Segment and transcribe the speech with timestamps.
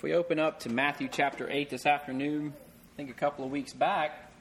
[0.00, 3.50] If we open up to Matthew chapter 8 this afternoon, I think a couple of
[3.50, 4.32] weeks back,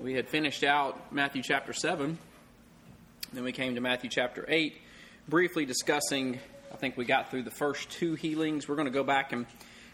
[0.00, 2.16] we had finished out Matthew chapter 7.
[3.34, 4.74] Then we came to Matthew chapter 8,
[5.28, 6.38] briefly discussing,
[6.72, 8.66] I think we got through the first two healings.
[8.66, 9.44] We're going to go back and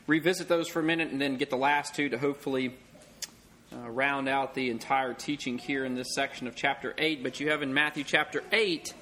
[0.07, 2.77] revisit those for a minute and then get the last two to hopefully
[3.73, 7.25] uh, round out the entire teaching here in this section of chapter 8.
[7.25, 8.95] But you have in Matthew chapter 8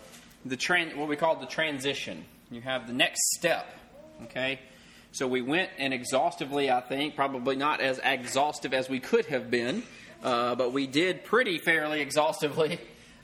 [0.46, 2.24] the tran- what we call the transition.
[2.50, 3.72] You have the next step.
[4.24, 4.58] Okay?
[5.12, 9.50] So we went and exhaustively, I think, probably not as exhaustive as we could have
[9.50, 9.82] been,
[10.22, 12.78] uh, but we did pretty fairly exhaustively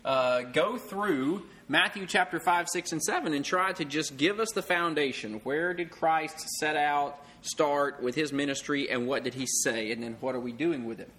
[0.05, 4.49] uh, go through Matthew chapter 5, 6, and 7 and try to just give us
[4.55, 5.41] the foundation.
[5.43, 9.91] Where did Christ set out, start with his ministry, and what did he say?
[9.91, 11.11] And then what are we doing with it?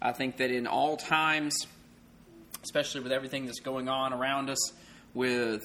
[0.00, 1.68] I think that in all times,
[2.64, 4.72] especially with everything that's going on around us,
[5.14, 5.62] with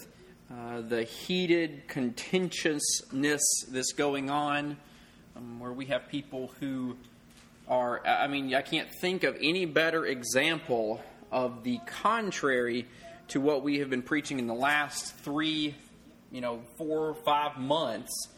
[0.49, 4.77] uh, the heated contentiousness that's going on,
[5.35, 6.95] um, where we have people who
[7.67, 12.85] are, I mean, I can't think of any better example of the contrary
[13.29, 15.75] to what we have been preaching in the last three,
[16.31, 18.29] you know, four or five months.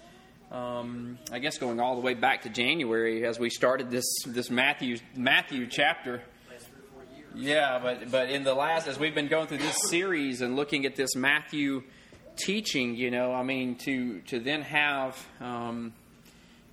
[0.52, 4.50] Um, I guess going all the way back to January as we started this this
[4.50, 6.24] Matthew Matthew chapter.
[7.36, 10.88] Yeah, but but in the last as we've been going through this series and looking
[10.88, 11.84] at this Matthew
[12.40, 15.94] teaching, you know, I mean, to to then have, um,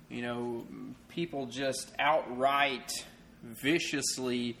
[0.09, 0.65] you know,
[1.09, 2.91] people just outright
[3.43, 4.57] viciously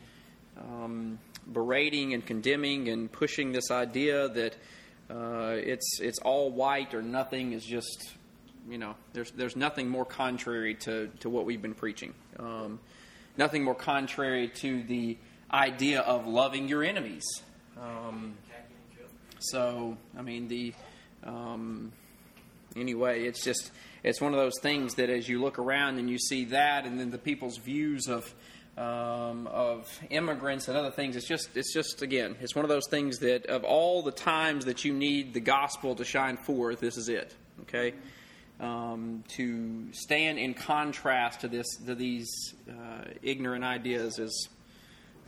[0.59, 1.19] um,
[1.51, 4.55] berating and condemning and pushing this idea that
[5.09, 8.11] uh, it's it's all white or nothing is just,
[8.69, 12.13] you know, there's there's nothing more contrary to to what we've been preaching.
[12.37, 12.79] Um,
[13.37, 15.17] nothing more contrary to the
[15.51, 17.23] idea of loving your enemies.
[17.81, 18.35] Um,
[19.39, 20.73] so, I mean, the
[21.27, 21.91] um,
[22.75, 23.71] anyway, it's just
[24.03, 26.99] it's one of those things that as you look around and you see that, and
[26.99, 28.33] then the people's views of
[28.77, 32.87] um, of immigrants and other things, it's just it's just again, it's one of those
[32.89, 36.97] things that of all the times that you need the gospel to shine forth, this
[36.97, 37.35] is it.
[37.61, 37.93] Okay.
[38.59, 44.49] Um, to stand in contrast to this to these uh, ignorant ideas is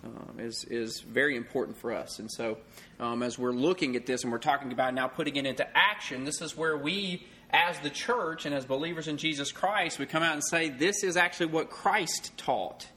[0.03, 2.19] um, is is very important for us.
[2.19, 2.57] And so,
[2.99, 6.25] um, as we're looking at this and we're talking about now putting it into action,
[6.25, 10.23] this is where we, as the church and as believers in Jesus Christ, we come
[10.23, 12.87] out and say this is actually what Christ taught.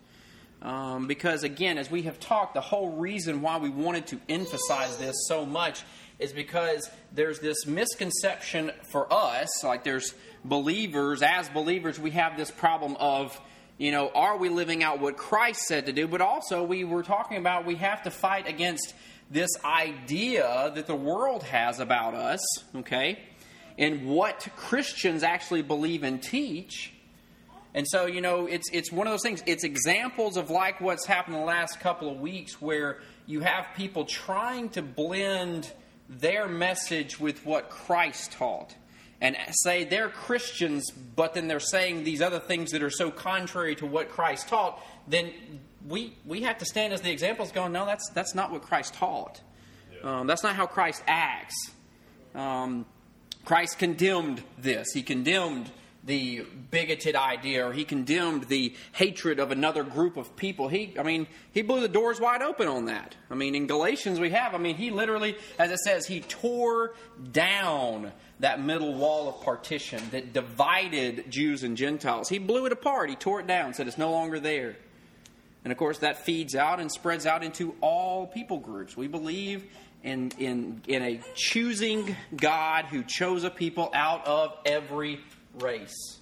[0.63, 4.97] Um, because again, as we have talked, the whole reason why we wanted to emphasize
[4.97, 5.83] this so much
[6.21, 10.15] is because there's this misconception for us, like there's
[10.45, 13.39] believers, as believers, we have this problem of
[13.79, 16.07] you know, are we living out what Christ said to do?
[16.07, 18.95] But also, we were talking about we have to fight against
[19.31, 22.41] this idea that the world has about us,
[22.77, 23.19] okay,
[23.79, 26.93] and what Christians actually believe and teach.
[27.75, 29.43] And so, you know, it's it's one of those things.
[29.47, 34.05] It's examples of like what's happened the last couple of weeks where you have people
[34.05, 35.73] trying to blend
[36.09, 38.75] their message with what Christ taught
[39.23, 43.77] and say they're Christians, but then they're saying these other things that are so contrary
[43.77, 45.33] to what Christ taught, then
[45.89, 48.95] we, we have to stand as the examples going, no, that's, that's not what Christ
[48.95, 49.41] taught.
[49.95, 50.21] Yeah.
[50.21, 51.71] Um, that's not how Christ acts.
[52.35, 52.85] Um,
[53.45, 54.89] Christ condemned this.
[54.93, 55.71] He condemned
[56.05, 60.67] the bigoted idea or he condemned the hatred of another group of people.
[60.67, 63.15] He, I mean, he blew the doors wide open on that.
[63.31, 66.95] I mean, in Galatians we have, I mean, he literally, as it says, he tore
[67.31, 68.11] down
[68.43, 72.29] that middle wall of partition that divided Jews and Gentiles.
[72.29, 73.09] He blew it apart.
[73.09, 74.77] He tore it down, said it's no longer there.
[75.65, 78.97] And of course, that feeds out and spreads out into all people groups.
[78.97, 79.65] We believe
[80.03, 85.21] in, in, in a choosing God who chose a people out of every
[85.61, 86.19] race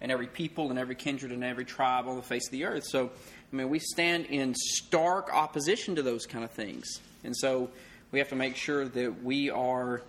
[0.00, 2.82] and every people and every kindred and every tribe on the face of the earth.
[2.88, 3.12] So,
[3.52, 6.88] I mean, we stand in stark opposition to those kind of things.
[7.22, 7.70] And so
[8.10, 10.02] we have to make sure that we are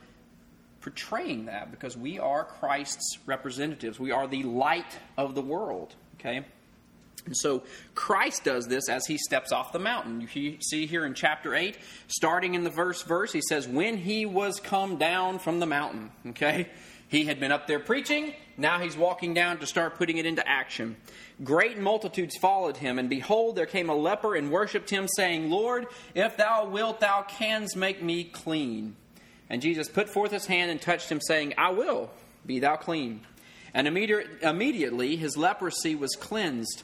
[0.83, 3.99] portraying that because we are Christ's representatives.
[3.99, 5.95] We are the light of the world.
[6.19, 6.45] Okay?
[7.25, 7.63] And so
[7.95, 10.27] Christ does this as he steps off the mountain.
[10.33, 14.25] You see here in chapter 8, starting in the verse verse, he says, When he
[14.25, 16.11] was come down from the mountain.
[16.27, 16.67] Okay?
[17.07, 18.33] He had been up there preaching.
[18.57, 20.97] Now he's walking down to start putting it into action.
[21.43, 25.87] Great multitudes followed him, and behold, there came a leper and worshipped him, saying, Lord,
[26.13, 28.95] if thou wilt, thou canst make me clean.
[29.53, 32.09] And Jesus put forth his hand and touched him, saying, I will,
[32.43, 33.21] be thou clean.
[33.71, 36.81] And immediately his leprosy was cleansed.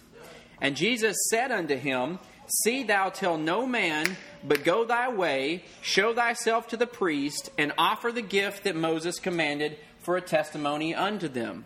[0.61, 2.19] And Jesus said unto him,
[2.61, 7.73] See thou tell no man, but go thy way, show thyself to the priest, and
[7.75, 11.65] offer the gift that Moses commanded for a testimony unto them.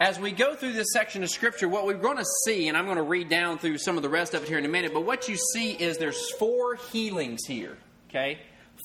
[0.00, 2.84] As we go through this section of Scripture, what we're going to see, and I'm
[2.84, 4.94] going to read down through some of the rest of it here in a minute,
[4.94, 7.76] but what you see is there's four healings here,
[8.08, 8.38] okay?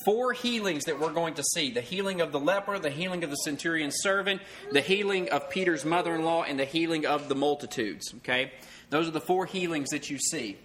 [0.06, 3.30] Four healings that we're going to see the healing of the leper, the healing of
[3.30, 4.42] the centurion's servant,
[4.72, 8.54] the healing of Peter's mother in law, and the healing of the multitudes, okay?
[8.90, 10.58] Those are the four healings that you see.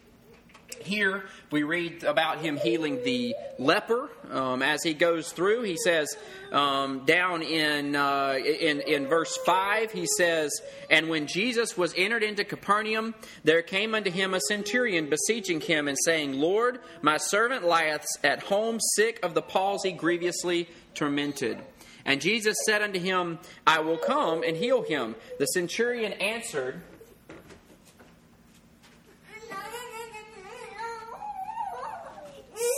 [0.81, 5.63] Here we read about him healing the leper um, as he goes through.
[5.63, 6.17] He says
[6.53, 10.53] um, down in, uh, in in verse five, he says,
[10.91, 15.89] "And when Jesus was entered into Capernaum, there came unto him a centurion, beseeching him
[15.89, 21.59] and saying, Lord, my servant lieth at home, sick of the palsy, grievously tormented."
[22.07, 25.15] And Jesus said unto him, I will come and heal him.
[25.39, 26.83] The centurion answered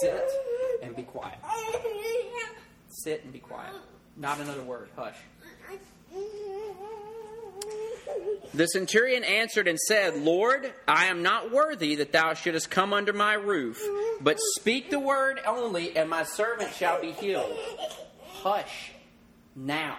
[0.00, 0.30] Sit
[0.82, 1.38] and be quiet.
[2.88, 3.72] Sit and be quiet.
[4.16, 4.88] Not another word.
[4.96, 5.16] Hush.
[8.54, 13.12] The centurion answered and said, Lord, I am not worthy that thou shouldest come under
[13.12, 13.82] my roof,
[14.20, 17.54] but speak the word only, and my servant shall be healed.
[18.42, 18.92] Hush
[19.54, 19.98] now.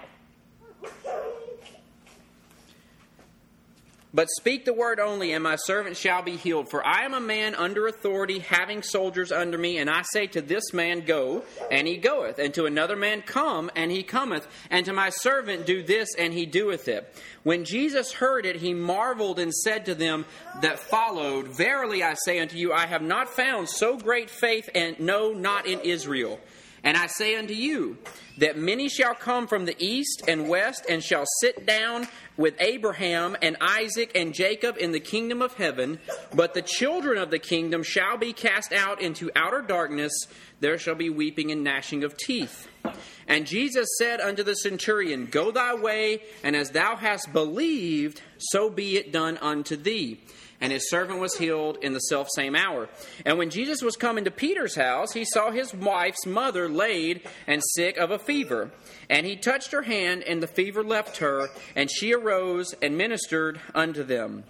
[4.17, 6.71] But speak the word only, and my servant shall be healed.
[6.71, 10.41] For I am a man under authority, having soldiers under me, and I say to
[10.41, 14.87] this man, Go, and he goeth, and to another man, Come, and he cometh, and
[14.87, 17.13] to my servant, Do this, and he doeth it.
[17.43, 20.25] When Jesus heard it, he marveled and said to them
[20.63, 24.99] that followed, Verily I say unto you, I have not found so great faith, and
[24.99, 26.39] no, not in Israel.
[26.83, 27.97] And I say unto you
[28.37, 32.07] that many shall come from the east and west and shall sit down
[32.37, 35.99] with Abraham and Isaac and Jacob in the kingdom of heaven,
[36.33, 40.13] but the children of the kingdom shall be cast out into outer darkness.
[40.59, 42.67] There shall be weeping and gnashing of teeth.
[43.27, 48.69] And Jesus said unto the centurion, Go thy way, and as thou hast believed, so
[48.69, 50.21] be it done unto thee
[50.59, 52.89] and his servant was healed in the self same hour.
[53.25, 57.61] And when Jesus was come into Peter's house, he saw his wife's mother laid and
[57.75, 58.71] sick of a fever.
[59.09, 63.59] And he touched her hand, and the fever left her, and she arose and ministered
[63.73, 64.43] unto them.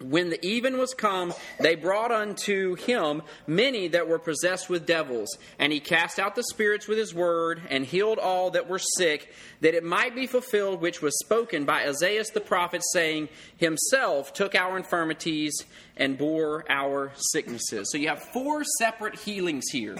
[0.00, 5.36] When the even was come, they brought unto him many that were possessed with devils,
[5.58, 9.32] and he cast out the spirits with his word, and healed all that were sick,
[9.60, 14.54] that it might be fulfilled which was spoken by Isaiah the prophet, saying, Himself took
[14.54, 15.64] our infirmities
[15.96, 17.90] and bore our sicknesses.
[17.90, 19.96] So you have four separate healings here.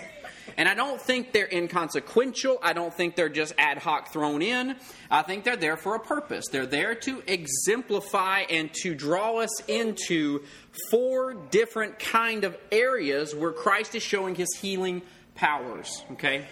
[0.56, 2.58] And I don't think they're inconsequential.
[2.62, 4.76] I don't think they're just ad hoc thrown in.
[5.10, 6.46] I think they're there for a purpose.
[6.50, 10.42] They're there to exemplify and to draw us into
[10.90, 15.02] four different kind of areas where Christ is showing his healing
[15.34, 16.04] powers.
[16.12, 16.46] Okay?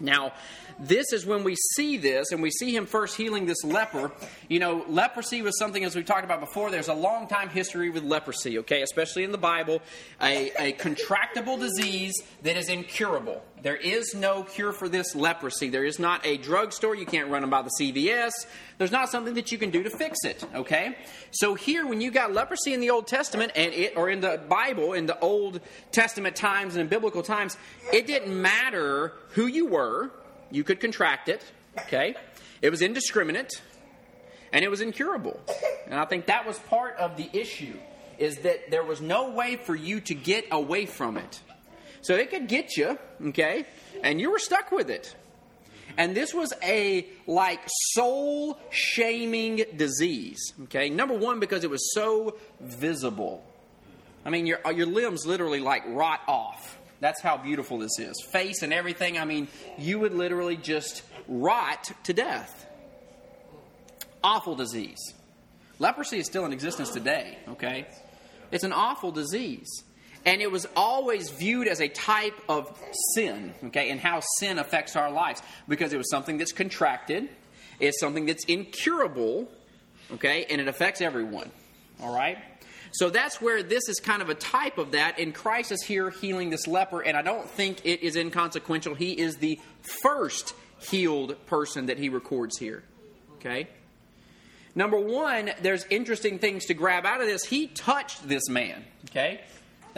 [0.00, 0.32] Now,
[0.78, 4.12] this is when we see this and we see him first healing this leper.
[4.48, 7.90] You know, leprosy was something, as we talked about before, there's a long time history
[7.90, 9.82] with leprosy, okay, especially in the Bible,
[10.20, 13.42] a, a contractable disease that is incurable.
[13.62, 15.68] There is no cure for this leprosy.
[15.68, 16.94] There is not a drugstore.
[16.94, 18.32] You can't run them by the CVS.
[18.78, 20.96] There's not something that you can do to fix it, okay?
[21.32, 24.40] So here, when you got leprosy in the Old Testament and it, or in the
[24.48, 25.60] Bible, in the Old
[25.90, 27.56] Testament times and in biblical times,
[27.92, 30.12] it didn't matter who you were
[30.50, 31.44] you could contract it,
[31.78, 32.14] okay?
[32.62, 33.60] It was indiscriminate,
[34.52, 35.38] and it was incurable.
[35.86, 37.78] And I think that was part of the issue,
[38.18, 41.40] is that there was no way for you to get away from it.
[42.00, 43.66] So it could get you, okay?
[44.02, 45.14] And you were stuck with it.
[45.96, 47.60] And this was a like
[47.92, 50.52] soul shaming disease.
[50.64, 53.44] Okay, number one because it was so visible.
[54.24, 56.78] I mean, your uh, your limbs literally like rot off.
[57.00, 58.14] That's how beautiful this is.
[58.32, 62.66] Face and everything, I mean, you would literally just rot to death.
[64.22, 64.98] Awful disease.
[65.78, 67.86] Leprosy is still in existence today, okay?
[68.50, 69.84] It's an awful disease.
[70.24, 72.76] And it was always viewed as a type of
[73.14, 77.28] sin, okay, and how sin affects our lives because it was something that's contracted,
[77.80, 79.48] it's something that's incurable,
[80.12, 81.50] okay, and it affects everyone,
[82.02, 82.38] all right?
[82.92, 85.18] So that's where this is kind of a type of that.
[85.18, 88.94] And Christ is here healing this leper, and I don't think it is inconsequential.
[88.94, 89.60] He is the
[90.02, 92.82] first healed person that he records here.
[93.36, 93.68] Okay?
[94.74, 97.44] Number one, there's interesting things to grab out of this.
[97.44, 98.84] He touched this man.
[99.10, 99.40] Okay?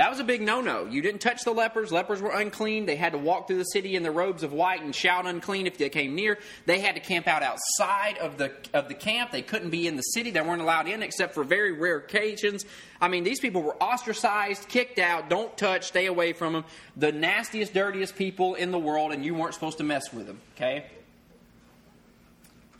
[0.00, 0.86] That was a big no no.
[0.86, 1.92] You didn't touch the lepers.
[1.92, 2.86] Lepers were unclean.
[2.86, 5.66] They had to walk through the city in the robes of white and shout unclean
[5.66, 6.38] if they came near.
[6.64, 9.30] They had to camp out outside of the, of the camp.
[9.30, 10.30] They couldn't be in the city.
[10.30, 12.64] They weren't allowed in except for very rare occasions.
[12.98, 16.64] I mean, these people were ostracized, kicked out, don't touch, stay away from them.
[16.96, 20.40] The nastiest, dirtiest people in the world, and you weren't supposed to mess with them,
[20.56, 20.86] okay?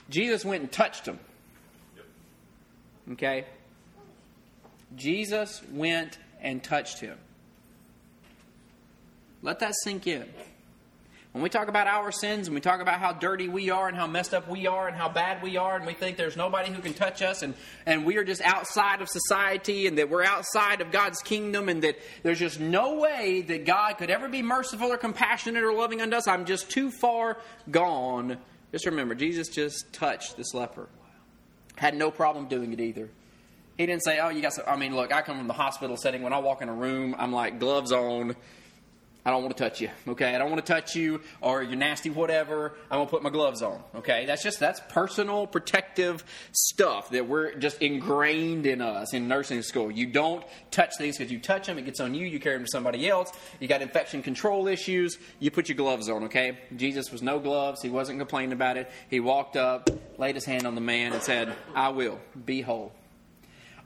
[0.09, 1.19] Jesus went and touched them.
[3.13, 3.45] Okay?
[4.97, 7.19] Jesus went and touched him.
[9.43, 10.27] Let that sink in.
[11.33, 13.97] When we talk about our sins and we talk about how dirty we are and
[13.97, 16.73] how messed up we are and how bad we are, and we think there's nobody
[16.73, 17.55] who can touch us and,
[17.87, 21.83] and we are just outside of society and that we're outside of God's kingdom and
[21.83, 26.03] that there's just no way that God could ever be merciful or compassionate or loving
[26.03, 27.39] unto us, I'm just too far
[27.71, 28.37] gone.
[28.73, 30.89] Just remember, Jesus just touched this leper.
[31.77, 33.09] Had no problem doing it either.
[33.81, 34.65] He didn't say, Oh, you got some.
[34.69, 36.21] I mean, look, I come from the hospital setting.
[36.21, 38.37] When I walk in a room, I'm like, gloves on
[39.25, 40.35] I don't want to touch you, okay?
[40.35, 42.73] I don't want to touch you or you're nasty, whatever.
[42.91, 44.25] I'm to put my gloves on, okay?
[44.25, 49.91] That's just, that's personal protective stuff that we're just ingrained in us in nursing school.
[49.91, 52.65] You don't touch things because you touch them, it gets on you, you carry them
[52.65, 53.31] to somebody else.
[53.59, 56.59] You got infection control issues, you put your gloves on, okay?
[56.75, 58.91] Jesus was no gloves, he wasn't complaining about it.
[59.11, 62.93] He walked up, laid his hand on the man, and said, I will, be whole.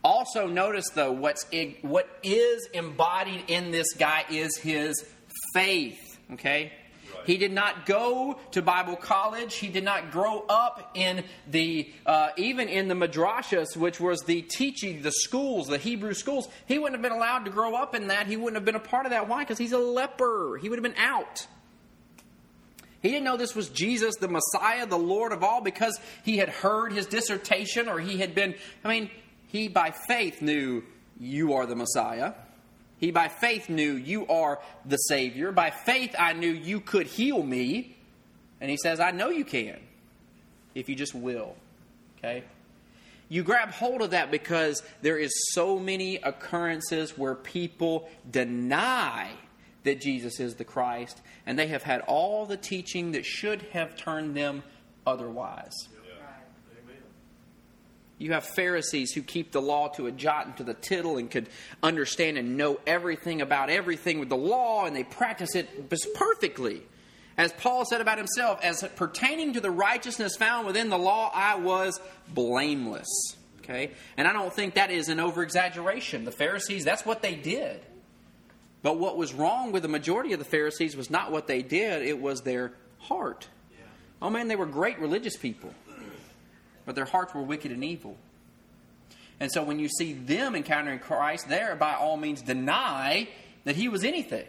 [0.04, 1.46] Also, notice though, what's,
[1.80, 5.02] what is embodied in this guy is his
[5.54, 6.18] faith.
[6.32, 6.72] Okay?
[7.24, 9.54] He did not go to Bible college.
[9.54, 14.42] He did not grow up in the, uh, even in the madrashas, which was the
[14.42, 16.48] teaching, the schools, the Hebrew schools.
[16.66, 18.26] He wouldn't have been allowed to grow up in that.
[18.26, 19.26] He wouldn't have been a part of that.
[19.26, 19.42] Why?
[19.42, 20.58] Because he's a leper.
[20.60, 21.46] He would have been out.
[23.00, 26.48] He didn't know this was Jesus, the Messiah, the Lord of all, because he had
[26.48, 29.10] heard his dissertation or he had been, I mean,
[29.54, 30.82] he by faith knew
[31.20, 32.32] you are the Messiah.
[32.98, 35.52] He by faith knew you are the Savior.
[35.52, 37.96] By faith, I knew you could heal me.
[38.60, 39.78] And he says, I know you can
[40.74, 41.54] if you just will.
[42.18, 42.42] Okay?
[43.28, 49.30] You grab hold of that because there is so many occurrences where people deny
[49.84, 53.94] that Jesus is the Christ, and they have had all the teaching that should have
[53.94, 54.64] turned them
[55.06, 55.88] otherwise.
[58.24, 61.30] You have Pharisees who keep the law to a jot and to the tittle and
[61.30, 61.46] could
[61.82, 66.80] understand and know everything about everything with the law, and they practice it perfectly.
[67.36, 71.56] As Paul said about himself, as pertaining to the righteousness found within the law, I
[71.56, 72.00] was
[72.32, 73.36] blameless.
[73.58, 73.90] Okay?
[74.16, 76.24] And I don't think that is an over exaggeration.
[76.24, 77.78] The Pharisees, that's what they did.
[78.80, 82.00] But what was wrong with the majority of the Pharisees was not what they did,
[82.00, 83.48] it was their heart.
[84.22, 85.74] Oh man, they were great religious people
[86.84, 88.16] but their hearts were wicked and evil.
[89.40, 93.28] And so when you see them encountering Christ, there by all means deny
[93.64, 94.46] that he was anything.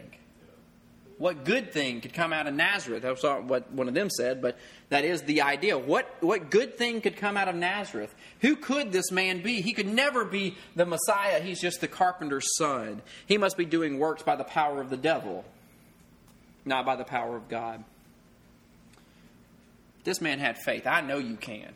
[1.18, 3.02] What good thing could come out of Nazareth?
[3.02, 4.58] That's what one of them said, but
[4.90, 5.78] that is the idea.
[5.78, 8.14] What, what good thing could come out of Nazareth?
[8.42, 9.62] Who could this man be?
[9.62, 11.40] He could never be the Messiah.
[11.40, 13.00] He's just the carpenter's son.
[13.24, 15.46] He must be doing works by the power of the devil,
[16.66, 17.82] not by the power of God.
[20.04, 20.86] This man had faith.
[20.86, 21.72] I know you can.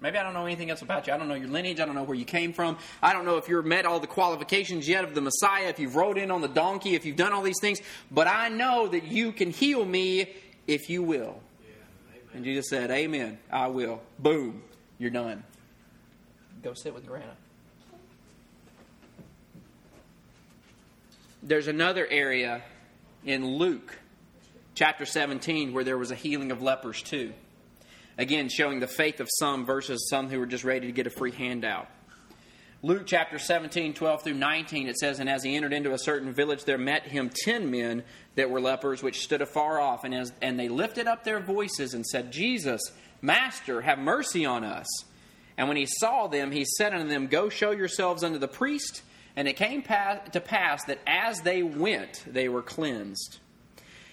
[0.00, 1.14] Maybe I don't know anything else about you.
[1.14, 1.80] I don't know your lineage.
[1.80, 2.76] I don't know where you came from.
[3.02, 5.96] I don't know if you've met all the qualifications yet of the Messiah, if you've
[5.96, 7.80] rode in on the donkey, if you've done all these things.
[8.10, 10.34] But I know that you can heal me
[10.66, 11.40] if you will.
[11.62, 13.38] Yeah, and Jesus said, Amen.
[13.50, 14.02] I will.
[14.18, 14.62] Boom.
[14.98, 15.42] You're done.
[16.62, 17.36] Go sit with Grana.
[21.42, 22.62] There's another area
[23.24, 23.98] in Luke
[24.74, 27.32] chapter 17 where there was a healing of lepers too.
[28.18, 31.10] Again, showing the faith of some versus some who were just ready to get a
[31.10, 31.88] free handout.
[32.82, 36.32] Luke chapter 17, 12 through 19, it says, And as he entered into a certain
[36.32, 38.04] village, there met him ten men
[38.36, 40.04] that were lepers, which stood afar off.
[40.04, 42.80] And, as, and they lifted up their voices and said, Jesus,
[43.20, 44.86] Master, have mercy on us.
[45.58, 49.02] And when he saw them, he said unto them, Go show yourselves unto the priest.
[49.36, 53.38] And it came to pass that as they went, they were cleansed.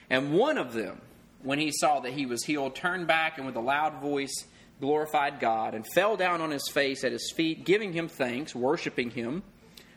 [0.10, 1.00] And one of them,
[1.44, 4.46] when he saw that he was healed, turned back and with a loud voice
[4.80, 9.12] glorified God and fell down on his face at his feet, giving him thanks, worshiping
[9.12, 9.44] him.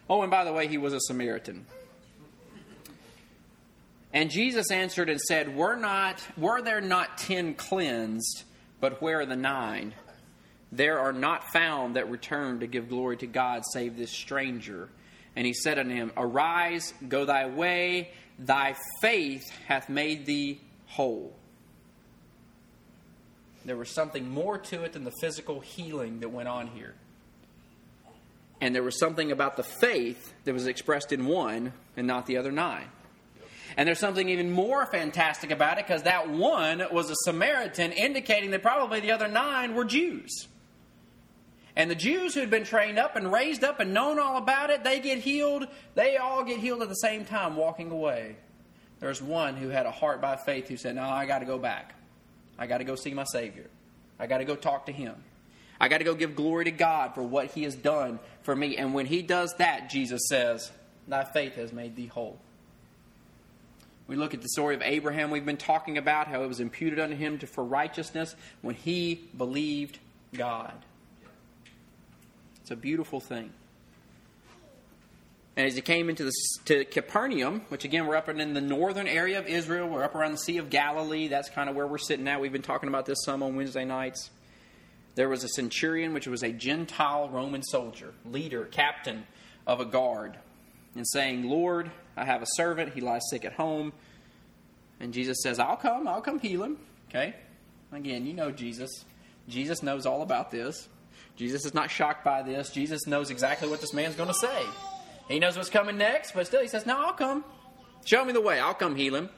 [0.09, 1.67] Oh, and by the way, he was a Samaritan.
[4.13, 8.45] And Jesus answered and said, Were not were there not ten cleansed,
[8.81, 9.95] but where are the nine?
[10.73, 14.89] There are not found that return to give glory to God save this stranger.
[15.35, 20.61] And he said unto him, Arise, go thy way, thy faith hath made thee
[20.97, 21.35] whole.
[23.65, 26.95] There was something more to it than the physical healing that went on here.
[28.61, 32.39] And there was something about the faith that was expressed in one and not the
[32.39, 32.87] other nine.
[33.77, 38.51] And there's something even more fantastic about it because that one was a Samaritan, indicating
[38.53, 40.49] that probably the other nine were Jews.
[41.75, 44.71] And the Jews who had been trained up and raised up and known all about
[44.71, 45.67] it, they get healed.
[45.95, 48.37] They all get healed at the same time, walking away.
[49.01, 51.59] There's one who had a heart by faith who said, No, I got to go
[51.59, 51.95] back.
[52.59, 53.69] I got to go see my Savior.
[54.19, 55.15] I got to go talk to him.
[55.79, 58.77] I got to go give glory to God for what he has done for me.
[58.77, 60.71] And when he does that, Jesus says,
[61.07, 62.39] Thy faith has made thee whole.
[64.09, 67.01] We look at the story of Abraham we've been talking about, how it was imputed
[67.01, 69.99] unto him for righteousness when he believed
[70.33, 70.73] God.
[72.63, 73.53] It's a beautiful thing.
[75.57, 76.33] And as he came into the,
[76.67, 80.33] to Capernaum, which again we're up in the northern area of Israel, we're up around
[80.33, 81.29] the Sea of Galilee.
[81.29, 82.41] That's kind of where we're sitting now.
[82.41, 84.31] We've been talking about this some on Wednesday nights.
[85.15, 89.27] There was a centurion, which was a Gentile Roman soldier, leader, captain
[89.67, 90.37] of a guard,
[90.95, 92.93] and saying, Lord, I have a servant.
[92.93, 93.95] He lies sick at home.
[95.01, 96.07] And Jesus says, I'll come.
[96.07, 96.77] I'll come heal him.
[97.09, 97.35] Okay?
[97.93, 98.91] Again, you know Jesus.
[99.49, 100.89] Jesus knows all about this.
[101.37, 102.71] Jesus is not shocked by this.
[102.71, 104.63] Jesus knows exactly what this man's going to say.
[105.29, 107.45] He knows what's coming next, but still he says, No, I'll come.
[108.05, 108.61] Show me the way.
[108.61, 109.29] I'll come heal him.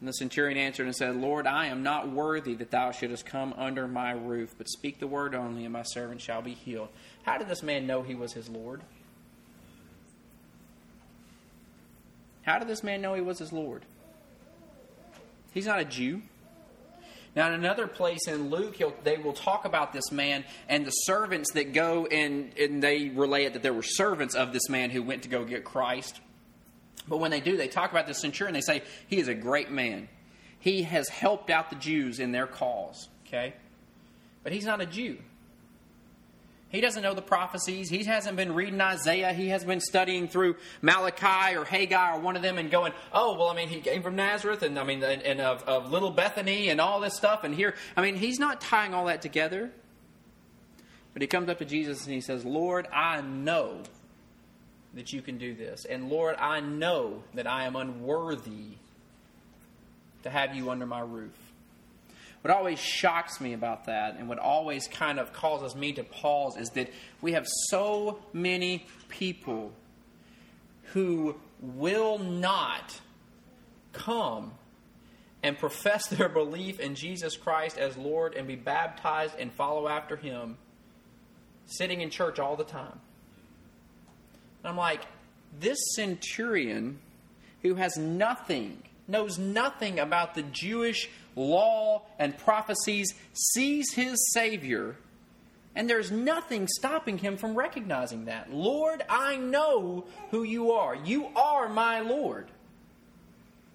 [0.00, 3.52] And the centurion answered and said, Lord, I am not worthy that thou shouldest come
[3.58, 6.88] under my roof, but speak the word only, and my servant shall be healed.
[7.24, 8.80] How did this man know he was his Lord?
[12.42, 13.84] How did this man know he was his Lord?
[15.52, 16.22] He's not a Jew.
[17.36, 21.52] Now, in another place in Luke, they will talk about this man and the servants
[21.52, 25.02] that go and, and they relay it that there were servants of this man who
[25.02, 26.20] went to go get Christ.
[27.06, 28.52] But when they do, they talk about the centurion.
[28.52, 30.08] They say, He is a great man.
[30.58, 33.08] He has helped out the Jews in their cause.
[33.26, 33.54] Okay?
[34.42, 35.18] But he's not a Jew.
[36.70, 37.90] He doesn't know the prophecies.
[37.90, 39.32] He hasn't been reading Isaiah.
[39.32, 43.36] He has been studying through Malachi or Haggai or one of them and going, oh,
[43.36, 46.12] well, I mean, he came from Nazareth and, I mean, and, and of, of Little
[46.12, 47.42] Bethany and all this stuff.
[47.42, 49.72] And here, I mean, he's not tying all that together.
[51.12, 53.82] But he comes up to Jesus and he says, Lord, I know
[54.94, 55.84] that you can do this.
[55.84, 58.76] And Lord, I know that I am unworthy
[60.22, 61.49] to have you under my roof.
[62.42, 66.56] What always shocks me about that, and what always kind of causes me to pause,
[66.56, 69.72] is that we have so many people
[70.94, 73.00] who will not
[73.92, 74.52] come
[75.42, 80.16] and profess their belief in Jesus Christ as Lord and be baptized and follow after
[80.16, 80.56] Him,
[81.66, 83.00] sitting in church all the time.
[84.62, 85.02] And I'm like,
[85.58, 86.98] this centurion
[87.62, 94.96] who has nothing, knows nothing about the Jewish law and prophecies, sees his Savior,
[95.74, 98.52] and there's nothing stopping him from recognizing that.
[98.52, 100.94] Lord, I know who you are.
[100.94, 102.48] You are my Lord.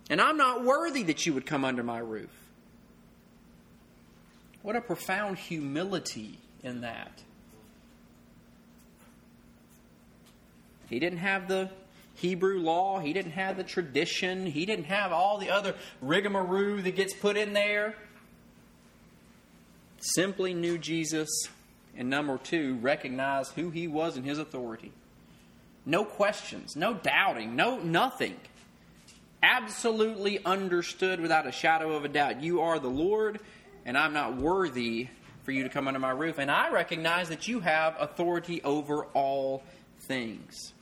[0.09, 2.29] And I'm not worthy that you would come under my roof.
[4.61, 7.23] What a profound humility in that.
[10.89, 11.69] He didn't have the
[12.15, 12.99] Hebrew law.
[12.99, 14.45] He didn't have the tradition.
[14.45, 17.95] He didn't have all the other rigmarole that gets put in there.
[19.99, 21.29] Simply knew Jesus,
[21.97, 24.91] and number two, recognized who he was and his authority.
[25.85, 28.35] No questions, no doubting, no nothing.
[29.43, 32.41] Absolutely understood without a shadow of a doubt.
[32.41, 33.39] You are the Lord,
[33.85, 35.09] and I'm not worthy
[35.43, 36.39] for you to come under my roof.
[36.39, 39.63] And I recognize that you have authority over all
[40.01, 40.73] things.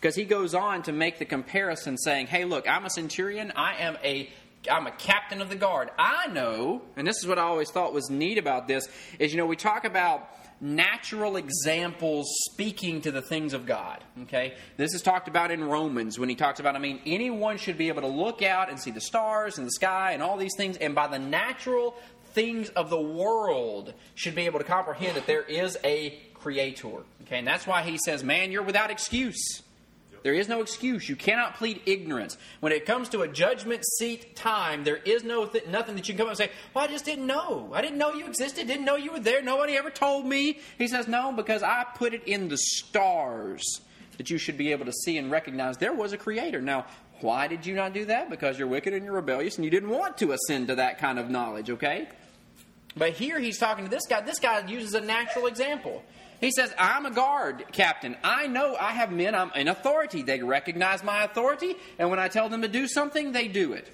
[0.00, 3.52] Because he goes on to make the comparison saying, hey, look, I'm a centurion.
[3.54, 4.30] I am a
[4.70, 5.90] I'm a captain of the guard.
[5.98, 9.38] I know, and this is what I always thought was neat about this, is you
[9.38, 10.28] know, we talk about
[10.60, 14.04] natural examples speaking to the things of God.
[14.24, 14.54] Okay?
[14.76, 17.88] This is talked about in Romans when he talks about, I mean, anyone should be
[17.88, 20.76] able to look out and see the stars and the sky and all these things,
[20.76, 21.94] and by the natural
[22.32, 27.02] things of the world should be able to comprehend that there is a creator.
[27.22, 29.62] Okay, and that's why he says, Man, you're without excuse.
[30.22, 31.08] There is no excuse.
[31.08, 32.36] You cannot plead ignorance.
[32.60, 36.14] When it comes to a judgment seat time, there is no th- nothing that you
[36.14, 37.70] can come up and say, Well, I just didn't know.
[37.72, 38.66] I didn't know you existed.
[38.66, 39.42] Didn't know you were there.
[39.42, 40.58] Nobody ever told me.
[40.78, 43.80] He says, No, because I put it in the stars
[44.18, 46.60] that you should be able to see and recognize there was a creator.
[46.60, 46.84] Now,
[47.20, 48.28] why did you not do that?
[48.28, 51.18] Because you're wicked and you're rebellious and you didn't want to ascend to that kind
[51.18, 52.08] of knowledge, okay?
[52.96, 54.20] But here he's talking to this guy.
[54.20, 56.02] This guy uses a natural example.
[56.40, 58.16] He says, I'm a guard captain.
[58.24, 60.22] I know I have men I'm in authority.
[60.22, 63.88] They recognize my authority, and when I tell them to do something, they do it.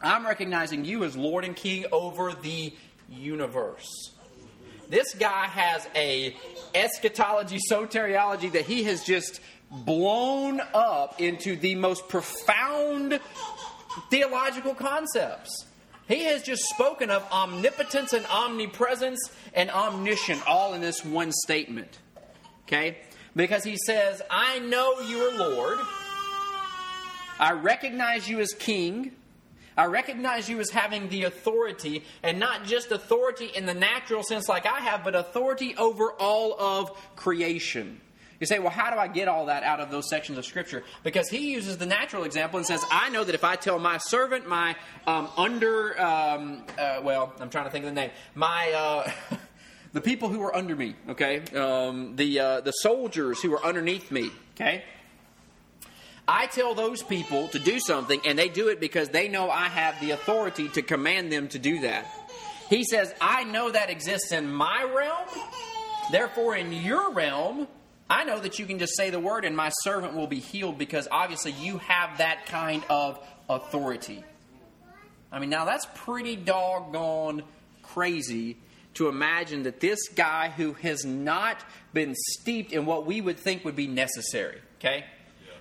[0.00, 2.72] I'm recognizing you as Lord and King over the
[3.10, 4.14] universe.
[4.88, 6.34] This guy has a
[6.74, 13.20] eschatology, soteriology that he has just blown up into the most profound
[14.10, 15.66] theological concepts.
[16.08, 21.98] He has just spoken of omnipotence and omnipresence and omniscient all in this one statement.
[22.66, 22.96] Okay?
[23.36, 25.78] Because he says, I know you are Lord.
[27.38, 29.12] I recognize you as King.
[29.76, 34.48] I recognize you as having the authority, and not just authority in the natural sense
[34.48, 38.00] like I have, but authority over all of creation.
[38.40, 40.84] You say, well, how do I get all that out of those sections of Scripture?
[41.02, 43.98] Because he uses the natural example and says, I know that if I tell my
[43.98, 48.72] servant, my um, under, um, uh, well, I'm trying to think of the name, my.
[48.72, 49.10] Uh,
[49.92, 54.10] the people who are under me, okay, um, the uh, the soldiers who are underneath
[54.10, 54.84] me, okay.
[56.30, 59.64] I tell those people to do something, and they do it because they know I
[59.64, 62.06] have the authority to command them to do that.
[62.68, 65.26] He says, I know that exists in my realm,
[66.12, 67.66] therefore, in your realm,
[68.10, 70.78] I know that you can just say the word and my servant will be healed
[70.78, 73.18] because obviously you have that kind of
[73.48, 74.24] authority.
[75.30, 77.42] I mean, now that's pretty doggone
[77.82, 78.56] crazy
[78.94, 83.64] to imagine that this guy who has not been steeped in what we would think
[83.64, 85.04] would be necessary, okay?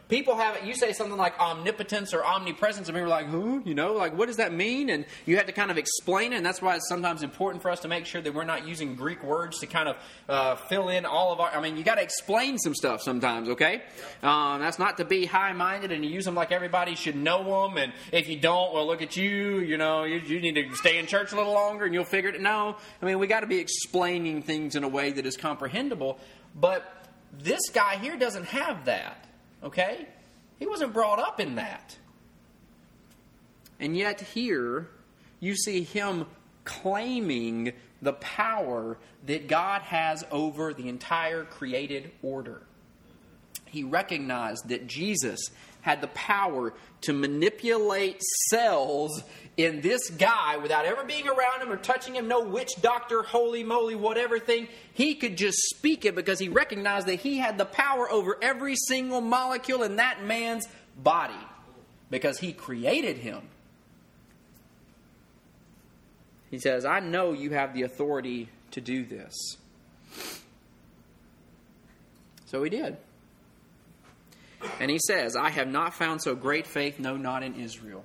[0.09, 0.63] People have it.
[0.63, 3.61] You say something like omnipotence or omnipresence, and people are like, "Who?
[3.65, 6.37] You know, like what does that mean?" And you have to kind of explain it.
[6.37, 8.95] And that's why it's sometimes important for us to make sure that we're not using
[8.95, 9.97] Greek words to kind of
[10.29, 11.49] uh, fill in all of our.
[11.49, 13.49] I mean, you got to explain some stuff sometimes.
[13.49, 13.81] Okay,
[14.23, 17.77] um, that's not to be high-minded and use them like everybody should know them.
[17.77, 19.59] And if you don't, well, look at you.
[19.59, 22.29] You know, you, you need to stay in church a little longer, and you'll figure
[22.29, 22.41] it.
[22.41, 26.19] No, I mean, we got to be explaining things in a way that is comprehensible.
[26.55, 26.83] But
[27.37, 29.26] this guy here doesn't have that.
[29.63, 30.07] Okay?
[30.59, 31.97] He wasn't brought up in that.
[33.79, 34.89] And yet, here,
[35.39, 36.25] you see him
[36.65, 42.61] claiming the power that God has over the entire created order.
[43.65, 45.39] He recognized that Jesus
[45.87, 49.23] had the power to manipulate cells
[49.55, 53.63] in this guy without ever being around him or touching him, no witch doctor, holy
[53.63, 54.67] moly, whatever thing.
[54.93, 58.75] He could just speak it because he recognized that he had the power over every
[58.75, 60.67] single molecule in that man's
[61.01, 61.33] body
[62.09, 63.43] because he created him.
[66.51, 69.55] He says, I know you have the authority to do this.
[72.45, 72.97] So he did.
[74.79, 78.03] And he says, I have not found so great faith, no, not in Israel.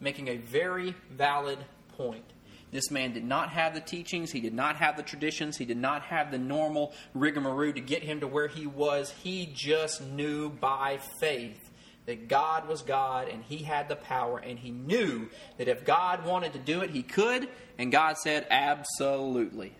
[0.00, 1.58] Making a very valid
[1.96, 2.24] point.
[2.72, 5.76] This man did not have the teachings, he did not have the traditions, he did
[5.76, 9.12] not have the normal rigmarole to get him to where he was.
[9.22, 11.70] He just knew by faith
[12.06, 16.24] that God was God and he had the power, and he knew that if God
[16.24, 19.72] wanted to do it, he could, and God said, Absolutely.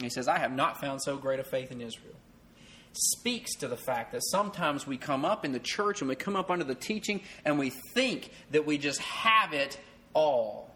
[0.00, 2.14] He says, I have not found so great a faith in Israel
[2.92, 6.36] speaks to the fact that sometimes we come up in the church and we come
[6.36, 9.78] up under the teaching and we think that we just have it
[10.12, 10.70] all.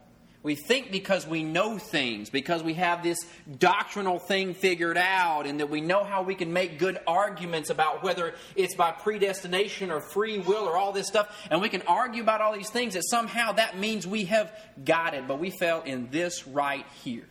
[0.45, 3.17] We think because we know things, because we have this
[3.59, 8.03] doctrinal thing figured out, and that we know how we can make good arguments about
[8.03, 12.23] whether it's by predestination or free will or all this stuff, and we can argue
[12.23, 14.53] about all these things, that somehow that means we have
[14.85, 15.27] got it.
[15.27, 17.27] But we fell in this right here.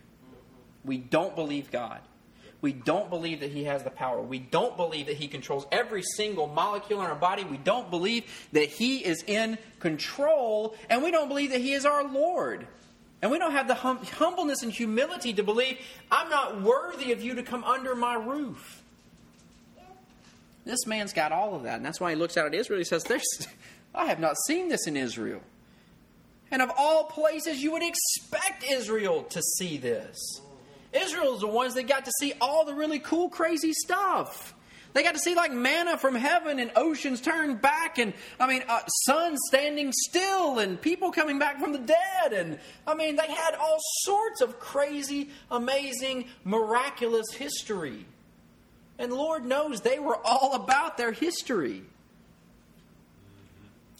[0.84, 2.00] We don't believe God.
[2.60, 4.22] We don't believe that He has the power.
[4.22, 7.44] We don't believe that He controls every single molecule in our body.
[7.44, 10.74] We don't believe that He is in control.
[10.88, 12.66] And we don't believe that He is our Lord.
[13.20, 15.78] And we don't have the hum- humbleness and humility to believe,
[16.10, 18.82] I'm not worthy of you to come under my roof.
[20.64, 21.76] This man's got all of that.
[21.76, 22.78] And that's why he looks out at Israel.
[22.78, 23.24] He says, There's,
[23.94, 25.40] I have not seen this in Israel.
[26.50, 30.40] And of all places, you would expect Israel to see this.
[30.94, 34.54] Israel's the ones that got to see all the really cool, crazy stuff.
[34.94, 38.62] They got to see like manna from heaven and oceans turned back, and I mean,
[38.68, 42.32] uh, sun standing still, and people coming back from the dead.
[42.32, 48.06] And I mean, they had all sorts of crazy, amazing, miraculous history.
[48.96, 51.82] And Lord knows they were all about their history.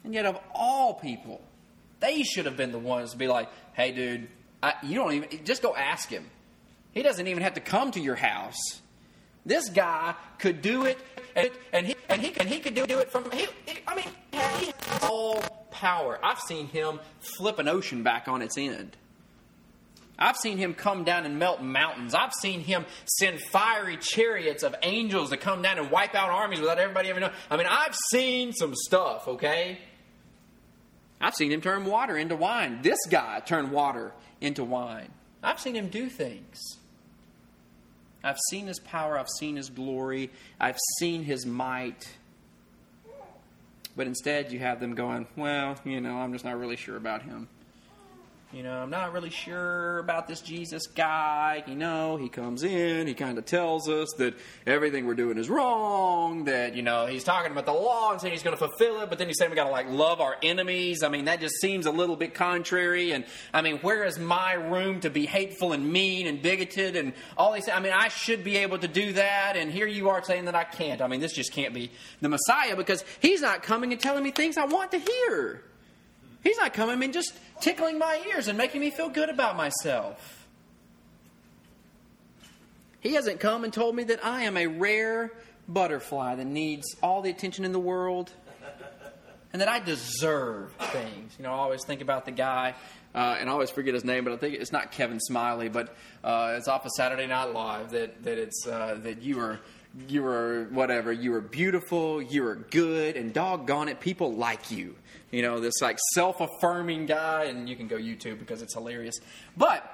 [0.05, 1.41] And yet, of all people,
[1.99, 4.29] they should have been the ones to be like, hey, dude,
[4.63, 6.31] I, you don't even, just go ask him.
[6.95, 8.81] He doesn't even have to come to your house.
[9.45, 10.99] This guy could do it,
[11.37, 13.31] and, and he and he and he could do, it from.
[13.31, 13.47] He,
[13.87, 16.19] I mean, he has all power.
[16.23, 17.01] I've seen him
[17.37, 18.97] flip an ocean back on its end.
[20.17, 22.15] I've seen him come down and melt mountains.
[22.15, 26.61] I've seen him send fiery chariots of angels to come down and wipe out armies
[26.61, 27.33] without everybody ever knowing.
[27.51, 29.79] I mean, I've seen some stuff, okay?
[31.21, 32.81] I've seen him turn water into wine.
[32.83, 35.09] This guy turned water into wine.
[35.43, 36.79] I've seen him do things.
[38.25, 42.09] I've seen his power, I've seen his glory, I've seen his might.
[43.97, 47.23] But instead, you have them going, well, you know, I'm just not really sure about
[47.23, 47.49] him.
[48.55, 51.64] You know, I'm not really sure about this Jesus guy.
[51.67, 55.51] You know, he comes in, he kind of tells us that everything we're doing is
[55.51, 59.01] wrong, that, you know, he's talking about the law and saying he's going to fulfill
[59.01, 61.03] it, but then he's saying we got to, like, love our enemies.
[61.03, 63.11] I mean, that just seems a little bit contrary.
[63.11, 67.12] And, I mean, where is my room to be hateful and mean and bigoted and
[67.37, 70.23] all these I mean, I should be able to do that, and here you are
[70.23, 71.03] saying that I can't.
[71.03, 71.90] I mean, this just can't be
[72.21, 75.64] the Messiah because he's not coming and telling me things I want to hear.
[76.45, 80.47] He's not coming and just tickling my ears and making me feel good about myself.
[83.01, 85.33] He hasn't come and told me that I am a rare
[85.69, 88.33] butterfly that needs all the attention in the world
[89.53, 91.37] and that I deserve things.
[91.38, 92.75] You know, I always think about the guy,
[93.14, 95.95] uh, and I always forget his name, but I think it's not Kevin Smiley, but
[96.25, 99.61] uh, it's off of Saturday Night Live that, that it's uh, that you are
[100.09, 104.97] you are whatever you are beautiful, you are good, and doggone it, people like you.
[105.31, 109.17] You know, this like self affirming guy, and you can go YouTube because it's hilarious.
[109.57, 109.85] But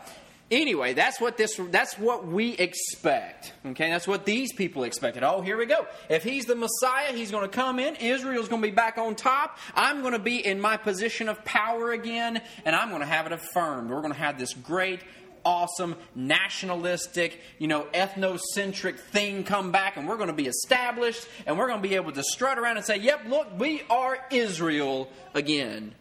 [0.50, 3.52] anyway, that's what this that's what we expect.
[3.64, 5.22] Okay, that's what these people expected.
[5.22, 5.86] Oh, here we go.
[6.08, 7.96] If he's the Messiah, he's going to come in.
[7.96, 9.58] Israel's going to be back on top.
[9.74, 13.26] I'm going to be in my position of power again, and I'm going to have
[13.26, 13.90] it affirmed.
[13.90, 15.00] We're going to have this great
[15.44, 21.58] awesome, nationalistic, you know, ethnocentric thing come back and we're going to be established and
[21.58, 25.10] we're going to be able to strut around and say, yep, look, we are Israel
[25.34, 25.94] again.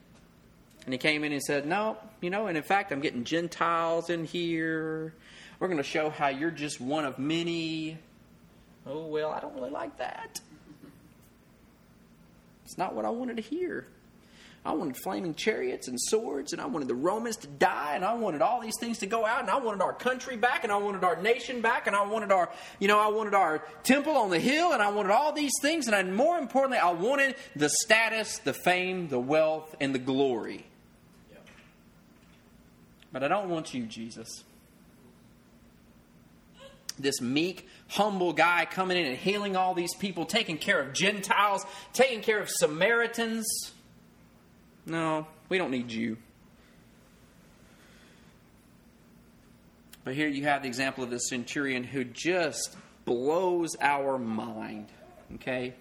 [0.85, 4.09] And he came in and said, no, you know, and in fact, I'm getting Gentiles
[4.09, 5.13] in here.
[5.59, 7.97] We're going to show how you're just one of many.
[8.87, 10.39] Oh, well, I don't really like that.
[12.65, 13.87] It's not what I wanted to hear.
[14.65, 18.13] I wanted flaming chariots and swords, and I wanted the Romans to die, and I
[18.13, 20.77] wanted all these things to go out, and I wanted our country back, and I
[20.77, 24.29] wanted our nation back, and I wanted our, you know, I wanted our temple on
[24.29, 27.69] the hill, and I wanted all these things, and I, more importantly, I wanted the
[27.69, 30.65] status, the fame, the wealth, and the glory.
[33.11, 34.43] But I don't want you, Jesus.
[36.99, 41.65] This meek, humble guy coming in and healing all these people, taking care of Gentiles,
[41.93, 43.71] taking care of Samaritans.
[44.85, 46.17] No, we don't need you.
[50.03, 54.87] But here you have the example of the centurion who just blows our mind.
[55.35, 55.75] Okay?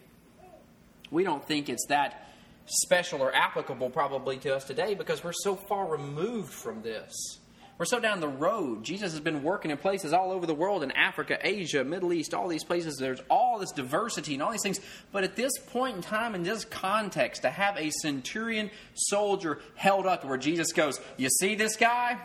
[1.10, 2.28] We don't think it's that
[2.66, 7.37] special or applicable probably to us today because we're so far removed from this.
[7.78, 8.82] We're so down the road.
[8.82, 12.34] Jesus has been working in places all over the world in Africa, Asia, Middle East,
[12.34, 12.96] all these places.
[12.96, 14.80] There's all this diversity and all these things.
[15.12, 20.06] But at this point in time, in this context, to have a centurion soldier held
[20.06, 22.18] up where Jesus goes, You see this guy?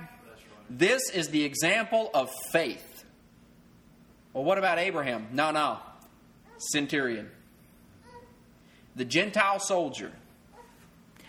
[0.72, 3.06] This is the example of faith.
[4.34, 5.28] Well, what about Abraham?
[5.34, 5.78] No, no.
[6.58, 7.30] Centurion.
[8.96, 10.12] The Gentile soldier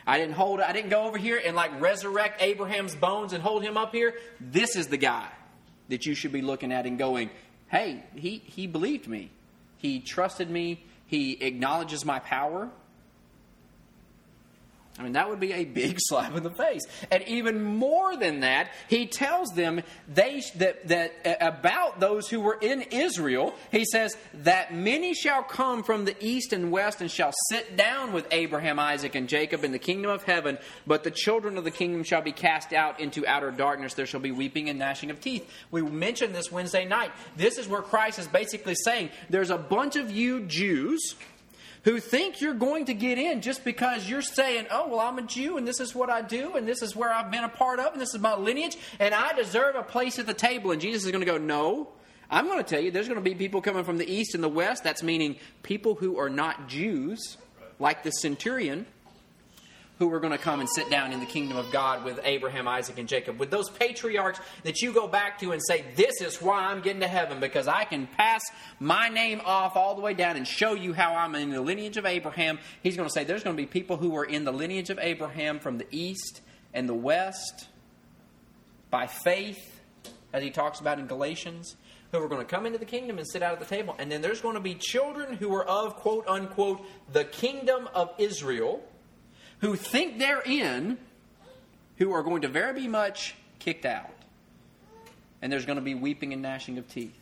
[0.06, 3.62] I didn't hold I didn't go over here and like resurrect Abraham's bones and hold
[3.62, 4.14] him up here.
[4.40, 5.28] This is the guy
[5.88, 7.30] that you should be looking at and going,
[7.68, 9.30] "Hey, he he believed me.
[9.78, 10.84] He trusted me.
[11.06, 12.70] He acknowledges my power.
[14.96, 16.82] I mean, that would be a big slap in the face.
[17.10, 22.40] And even more than that, he tells them they, that, that uh, about those who
[22.40, 27.10] were in Israel, he says, that many shall come from the east and west and
[27.10, 31.10] shall sit down with Abraham, Isaac, and Jacob in the kingdom of heaven, but the
[31.10, 33.94] children of the kingdom shall be cast out into outer darkness.
[33.94, 35.50] There shall be weeping and gnashing of teeth.
[35.72, 37.10] We mentioned this Wednesday night.
[37.36, 41.16] This is where Christ is basically saying there's a bunch of you Jews
[41.84, 45.22] who think you're going to get in just because you're saying, oh, well, I'm a
[45.22, 47.78] Jew and this is what I do and this is where I've been a part
[47.78, 50.72] of and this is my lineage and I deserve a place at the table.
[50.72, 51.88] And Jesus is going to go, no.
[52.30, 54.42] I'm going to tell you, there's going to be people coming from the east and
[54.42, 54.82] the west.
[54.82, 57.36] That's meaning people who are not Jews,
[57.78, 58.86] like the centurion,
[60.04, 62.68] who were going to come and sit down in the kingdom of God with Abraham,
[62.68, 66.42] Isaac, and Jacob, with those patriarchs that you go back to and say, This is
[66.42, 68.42] why I'm getting to heaven, because I can pass
[68.78, 71.96] my name off all the way down and show you how I'm in the lineage
[71.96, 72.58] of Abraham.
[72.82, 74.98] He's going to say, There's going to be people who are in the lineage of
[74.98, 76.42] Abraham from the east
[76.74, 77.68] and the west
[78.90, 79.80] by faith,
[80.34, 81.76] as he talks about in Galatians
[82.12, 83.96] who are going to come into the kingdom and sit out at the table.
[83.98, 88.10] And then there's going to be children who are of, quote unquote, the kingdom of
[88.18, 88.82] Israel,
[89.64, 90.98] who think they're in,
[91.96, 94.10] who are going to very be much kicked out.
[95.40, 97.18] And there's going to be weeping and gnashing of teeth.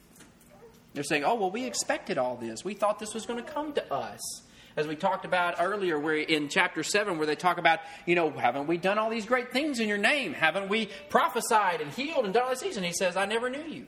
[0.93, 2.65] They're saying, oh, well, we expected all this.
[2.65, 4.43] We thought this was going to come to us.
[4.77, 8.31] As we talked about earlier, where in chapter 7, where they talk about, you know,
[8.31, 10.33] haven't we done all these great things in your name?
[10.33, 12.77] Haven't we prophesied and healed and done all these things?
[12.77, 13.87] And he says, I never knew you.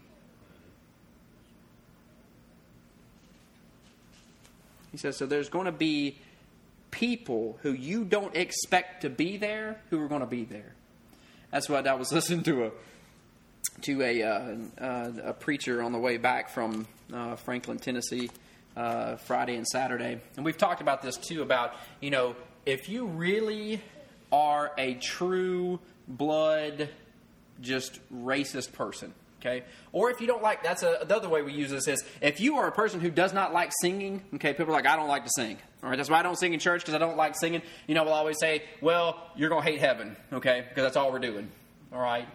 [4.92, 6.18] He says, so there's going to be
[6.94, 10.74] people who you don't expect to be there who are going to be there.
[11.50, 12.70] That's what I was listening to a
[13.82, 18.30] to a uh, uh, a preacher on the way back from uh, Franklin, Tennessee,
[18.76, 21.42] uh, Friday and Saturday, and we've talked about this too.
[21.42, 23.82] About you know if you really
[24.32, 26.88] are a true blood,
[27.60, 29.64] just racist person, okay?
[29.92, 32.40] Or if you don't like, that's a, the other way we use this is if
[32.40, 35.08] you are a person who does not like singing, okay, people are like, I don't
[35.08, 35.96] like to sing, all right?
[35.96, 37.60] That's why I don't sing in church because I don't like singing.
[37.86, 41.12] You know, we'll always say, well, you're going to hate heaven, okay, because that's all
[41.12, 41.50] we're doing,
[41.92, 42.26] all right?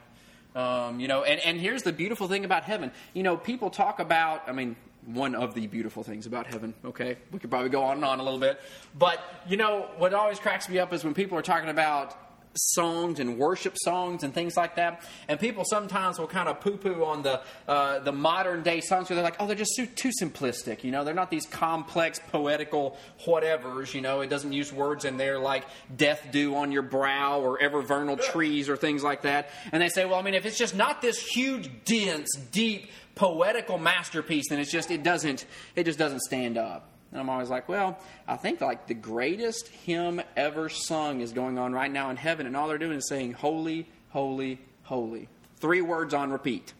[0.55, 2.91] Um, you know, and, and here's the beautiful thing about heaven.
[3.13, 7.17] You know, people talk about, I mean, one of the beautiful things about heaven, okay?
[7.31, 8.59] We could probably go on and on a little bit.
[8.97, 12.15] But, you know, what always cracks me up is when people are talking about
[12.55, 15.03] songs and worship songs and things like that.
[15.27, 19.15] And people sometimes will kind of poo-poo on the uh, the modern day songs where
[19.15, 20.83] they're like, oh, they're just too, too simplistic.
[20.83, 23.93] You know, they're not these complex poetical whatevers.
[23.93, 27.59] You know, it doesn't use words in there like death dew on your brow or
[27.61, 29.49] ever vernal trees or things like that.
[29.71, 33.77] And they say, well, I mean, if it's just not this huge, dense, deep poetical
[33.77, 36.89] masterpiece, then it's just it doesn't it just doesn't stand up.
[37.11, 41.57] And I'm always like, well, I think like the greatest hymn ever sung is going
[41.57, 45.27] on right now in heaven, and all they're doing is saying, Holy, holy, holy.
[45.57, 46.73] Three words on repeat.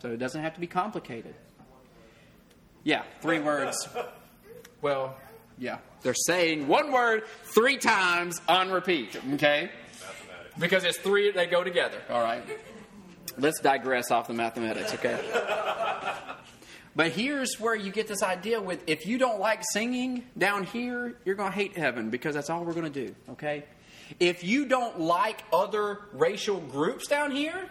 [0.00, 1.34] So it doesn't have to be complicated.
[2.82, 3.88] Yeah, three words.
[4.82, 5.16] Well,
[5.58, 5.78] yeah.
[6.02, 9.70] They're saying one word three times on repeat, okay?
[10.58, 12.44] Because it's three, they go together, all right?
[13.38, 15.18] Let's digress off the mathematics, okay?
[16.96, 21.16] But here's where you get this idea with if you don't like singing down here,
[21.24, 23.64] you're going to hate heaven because that's all we're going to do, okay?
[24.20, 27.68] If you don't like other racial groups down here,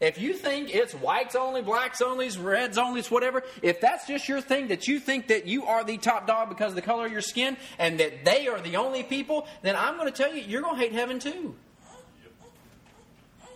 [0.00, 4.40] if you think it's whites only, blacks only, reds only, whatever, if that's just your
[4.40, 7.12] thing that you think that you are the top dog because of the color of
[7.12, 10.42] your skin and that they are the only people, then I'm going to tell you,
[10.42, 11.54] you're going to hate heaven too.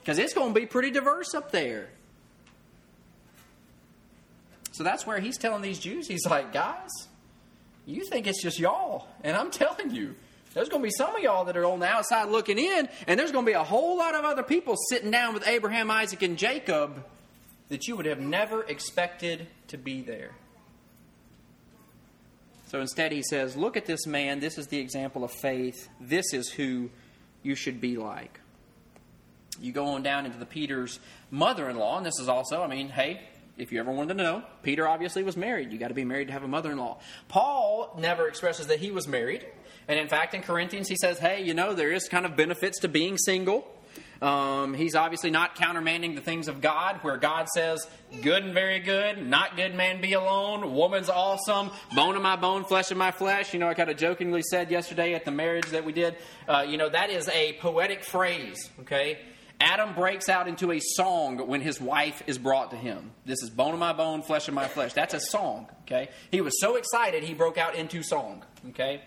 [0.00, 1.88] Because it's going to be pretty diverse up there.
[4.74, 6.90] So that's where he's telling these Jews, he's like, guys,
[7.86, 9.06] you think it's just y'all.
[9.22, 10.16] And I'm telling you,
[10.52, 13.18] there's going to be some of y'all that are on the outside looking in, and
[13.18, 16.22] there's going to be a whole lot of other people sitting down with Abraham, Isaac,
[16.22, 17.04] and Jacob
[17.68, 20.32] that you would have never expected to be there.
[22.66, 24.40] So instead, he says, Look at this man.
[24.40, 25.88] This is the example of faith.
[26.00, 26.90] This is who
[27.44, 28.40] you should be like.
[29.60, 30.98] You go on down into the Peter's
[31.30, 33.20] mother in law, and this is also, I mean, hey,
[33.56, 35.72] if you ever wanted to know, Peter obviously was married.
[35.72, 36.98] You got to be married to have a mother in law.
[37.28, 39.46] Paul never expresses that he was married.
[39.86, 42.80] And in fact, in Corinthians, he says, hey, you know, there is kind of benefits
[42.80, 43.70] to being single.
[44.22, 47.86] Um, he's obviously not countermanding the things of God, where God says,
[48.22, 52.64] good and very good, not good man be alone, woman's awesome, bone of my bone,
[52.64, 53.52] flesh of my flesh.
[53.52, 56.16] You know, I kind of jokingly said yesterday at the marriage that we did,
[56.48, 59.18] uh, you know, that is a poetic phrase, okay?
[59.60, 63.12] Adam breaks out into a song when his wife is brought to him.
[63.24, 64.92] This is bone of my bone, flesh of my flesh.
[64.92, 66.10] That's a song, okay?
[66.30, 69.02] He was so excited he broke out into song, okay?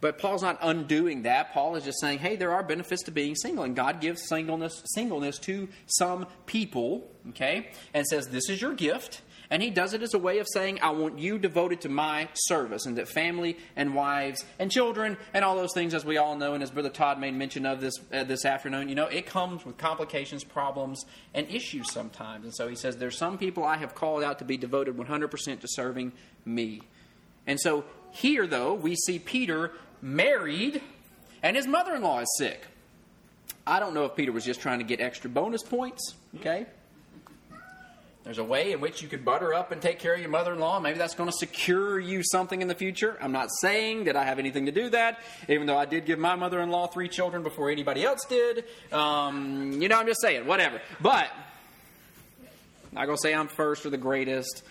[0.00, 1.52] But Paul's not undoing that.
[1.52, 4.82] Paul is just saying, hey, there are benefits to being single, and God gives singleness,
[4.94, 7.68] singleness to some people, okay?
[7.94, 9.22] And says, this is your gift,
[9.52, 12.26] and he does it as a way of saying, I want you devoted to my
[12.32, 16.36] service, and that family and wives and children and all those things, as we all
[16.36, 19.26] know, and as Brother Todd made mention of this uh, this afternoon, you know, it
[19.26, 22.44] comes with complications, problems, and issues sometimes.
[22.44, 25.60] And so he says, There's some people I have called out to be devoted 100%
[25.60, 26.12] to serving
[26.46, 26.80] me.
[27.46, 30.80] And so here, though, we see Peter married,
[31.42, 32.66] and his mother in law is sick.
[33.66, 36.64] I don't know if Peter was just trying to get extra bonus points, okay?
[38.24, 40.52] There's a way in which you could butter up and take care of your mother
[40.52, 40.78] in law.
[40.78, 43.18] Maybe that's going to secure you something in the future.
[43.20, 46.20] I'm not saying that I have anything to do that, even though I did give
[46.20, 48.64] my mother in law three children before anybody else did.
[48.92, 50.80] Um, you know, I'm just saying, whatever.
[51.00, 51.28] But,
[52.44, 54.62] I'm not going to say I'm first or the greatest.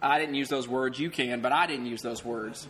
[0.00, 1.00] I didn't use those words.
[1.00, 2.68] You can, but I didn't use those words.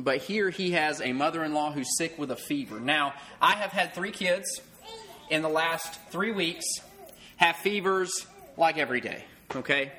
[0.00, 2.80] But here he has a mother in law who's sick with a fever.
[2.80, 4.60] Now, I have had three kids
[5.30, 6.64] in the last three weeks
[7.38, 9.24] have fevers like every day,
[9.56, 9.90] okay?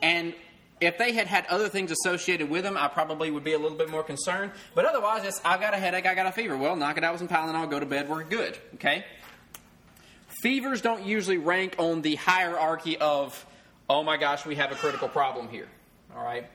[0.00, 0.34] And
[0.80, 3.76] if they had had other things associated with them, I probably would be a little
[3.76, 4.52] bit more concerned.
[4.74, 6.56] But otherwise, it's I've got a headache, I got a fever.
[6.56, 9.04] Well, knock it out with some Tylenol, go to bed, we're good, okay?
[10.42, 13.46] Fevers don't usually rank on the hierarchy of,
[13.88, 15.68] oh my gosh, we have a critical problem here,
[16.14, 16.46] all right?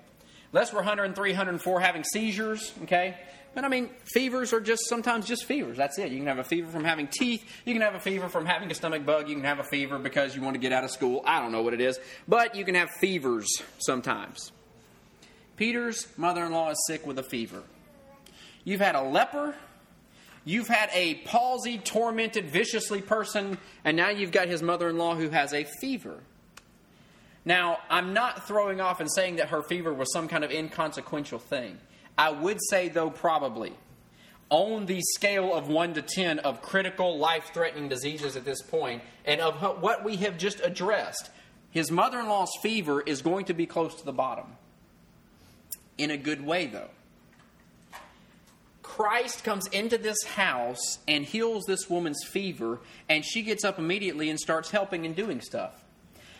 [0.51, 3.15] Unless we're 103, 104 having seizures, okay?
[3.57, 5.77] But I mean, fevers are just sometimes just fevers.
[5.77, 6.11] That's it.
[6.11, 7.43] You can have a fever from having teeth.
[7.65, 9.27] You can have a fever from having a stomach bug.
[9.27, 11.23] You can have a fever because you want to get out of school.
[11.25, 11.99] I don't know what it is.
[12.27, 13.47] But you can have fevers
[13.79, 14.51] sometimes.
[15.55, 17.63] Peter's mother in law is sick with a fever.
[18.63, 19.55] You've had a leper.
[20.45, 25.15] You've had a palsy, tormented, viciously person, and now you've got his mother in law
[25.15, 26.19] who has a fever.
[27.43, 31.39] Now, I'm not throwing off and saying that her fever was some kind of inconsequential
[31.39, 31.79] thing.
[32.17, 33.73] I would say, though, probably.
[34.49, 39.01] On the scale of 1 to 10 of critical, life threatening diseases at this point,
[39.25, 41.29] and of what we have just addressed,
[41.69, 44.45] his mother in law's fever is going to be close to the bottom.
[45.97, 46.89] In a good way, though.
[48.81, 54.29] Christ comes into this house and heals this woman's fever, and she gets up immediately
[54.29, 55.83] and starts helping and doing stuff.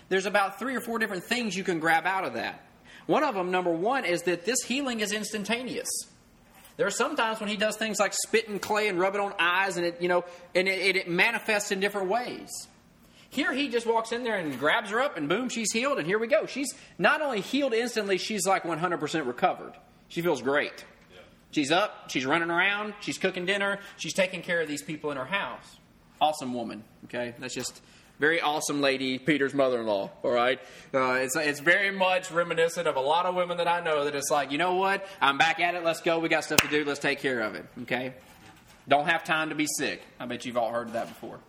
[0.10, 2.67] There's about three or four different things you can grab out of that.
[3.08, 5.88] One of them, number one, is that this healing is instantaneous.
[6.76, 9.22] There are some times when he does things like spit in clay and rub it
[9.22, 12.50] on eyes, and it, you know, and it, it manifests in different ways.
[13.30, 16.08] Here he just walks in there and grabs her up, and boom, she's healed, and
[16.08, 16.46] here we go.
[16.46, 19.74] She's not only healed instantly, she's like 100% recovered.
[20.08, 20.86] She feels great.
[21.52, 25.18] She's up, she's running around, she's cooking dinner, she's taking care of these people in
[25.18, 25.78] her house.
[26.20, 27.36] Awesome woman, okay?
[27.40, 27.82] That's just
[28.20, 30.60] very awesome lady, Peter's mother in law, all right?
[30.94, 34.16] Uh, it's, it's very much reminiscent of a lot of women that I know that
[34.16, 35.08] it's like, you know what?
[35.22, 37.56] I'm back at it, let's go, we got stuff to do, let's take care of
[37.56, 38.14] it, okay?
[38.88, 40.02] Don't have time to be sick.
[40.20, 41.40] I bet you've all heard that before.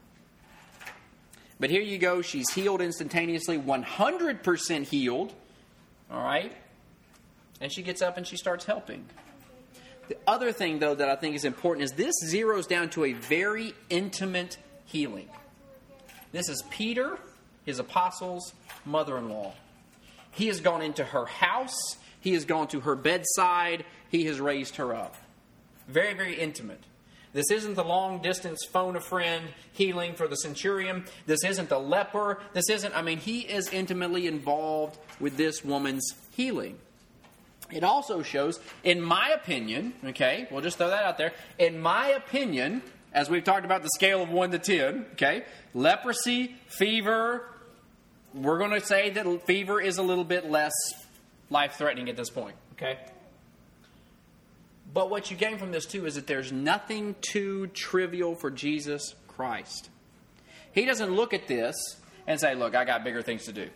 [1.60, 5.32] But here you go, she's healed instantaneously, 100% healed,
[6.10, 6.52] all right?
[7.60, 9.06] And she gets up and she starts helping.
[10.08, 13.12] The other thing, though, that I think is important is this zeroes down to a
[13.12, 14.56] very intimate
[14.86, 15.28] healing.
[16.32, 17.18] This is Peter,
[17.64, 18.52] his apostles'
[18.84, 19.54] mother in law.
[20.30, 24.76] He has gone into her house, he has gone to her bedside, he has raised
[24.76, 25.16] her up.
[25.88, 26.82] Very, very intimate.
[27.32, 31.04] This isn't the long distance phone a friend healing for the centurion.
[31.26, 32.40] This isn't the leper.
[32.52, 36.78] This isn't, I mean, he is intimately involved with this woman's healing.
[37.70, 41.32] It also shows, in my opinion, okay, we'll just throw that out there.
[41.58, 45.44] In my opinion, as we've talked about the scale of 1 to 10, okay,
[45.74, 47.48] leprosy, fever,
[48.34, 50.72] we're going to say that fever is a little bit less
[51.50, 52.98] life threatening at this point, okay?
[54.92, 59.14] But what you gain from this too is that there's nothing too trivial for Jesus
[59.26, 59.90] Christ.
[60.72, 61.74] He doesn't look at this
[62.26, 63.68] and say, Look, I got bigger things to do.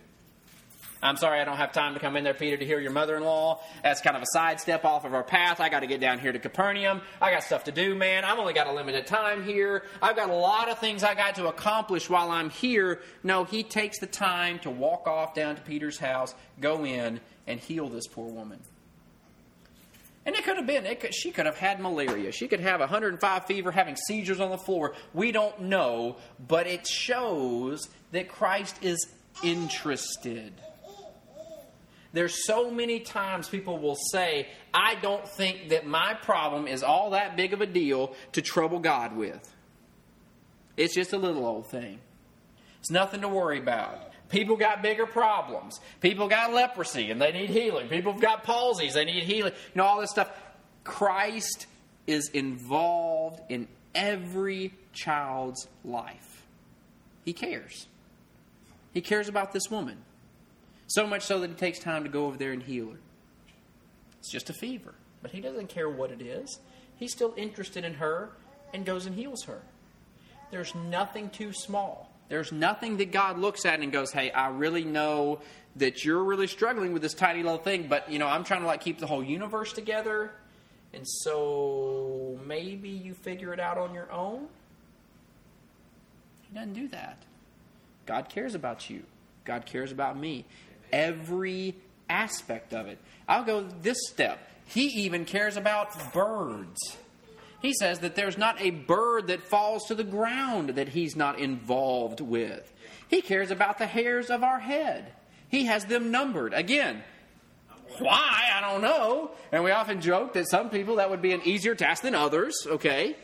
[1.02, 3.16] I'm sorry I don't have time to come in there, Peter, to hear your mother
[3.16, 3.60] in law.
[3.82, 5.60] That's kind of a sidestep off of our path.
[5.60, 7.00] I got to get down here to Capernaum.
[7.20, 8.24] I got stuff to do, man.
[8.24, 9.82] I've only got a limited time here.
[10.00, 13.00] I've got a lot of things I got to accomplish while I'm here.
[13.24, 17.58] No, he takes the time to walk off down to Peter's house, go in, and
[17.58, 18.60] heal this poor woman.
[20.24, 22.30] And it could have been, could, she could have had malaria.
[22.30, 24.94] She could have 105 fever, having seizures on the floor.
[25.12, 29.04] We don't know, but it shows that Christ is
[29.42, 30.52] interested.
[32.12, 37.10] There's so many times people will say, I don't think that my problem is all
[37.10, 39.54] that big of a deal to trouble God with.
[40.76, 42.00] It's just a little old thing.
[42.80, 44.10] It's nothing to worry about.
[44.28, 45.78] People got bigger problems.
[46.00, 47.88] People got leprosy and they need healing.
[47.88, 49.52] People have got palsies, they need healing.
[49.52, 50.30] You know, all this stuff.
[50.84, 51.66] Christ
[52.06, 56.44] is involved in every child's life.
[57.24, 57.86] He cares.
[58.92, 59.98] He cares about this woman.
[60.92, 62.98] So much so that he takes time to go over there and heal her.
[64.18, 66.60] It's just a fever, but he doesn't care what it is.
[66.96, 68.32] He's still interested in her
[68.74, 69.62] and goes and heals her.
[70.50, 72.12] There's nothing too small.
[72.28, 75.40] There's nothing that God looks at and goes, "Hey, I really know
[75.76, 78.66] that you're really struggling with this tiny little thing, but you know, I'm trying to
[78.66, 80.30] like keep the whole universe together,
[80.92, 84.50] and so maybe you figure it out on your own."
[86.42, 87.16] He doesn't do that.
[88.04, 89.04] God cares about you.
[89.44, 90.44] God cares about me
[90.92, 91.76] every
[92.08, 92.98] aspect of it.
[93.28, 94.38] I'll go this step.
[94.66, 96.78] He even cares about birds.
[97.60, 101.38] He says that there's not a bird that falls to the ground that he's not
[101.38, 102.72] involved with.
[103.08, 105.12] He cares about the hairs of our head.
[105.48, 106.54] He has them numbered.
[106.54, 107.02] Again,
[107.98, 108.48] why?
[108.52, 109.30] I don't know.
[109.52, 112.54] And we often joke that some people that would be an easier task than others,
[112.66, 113.14] okay?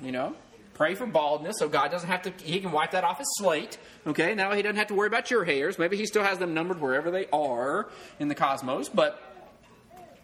[0.00, 0.34] You know?
[0.76, 3.78] Pray for baldness so God doesn't have to, he can wipe that off his slate.
[4.06, 5.78] Okay, now he doesn't have to worry about your hairs.
[5.78, 7.88] Maybe he still has them numbered wherever they are
[8.20, 9.18] in the cosmos, but,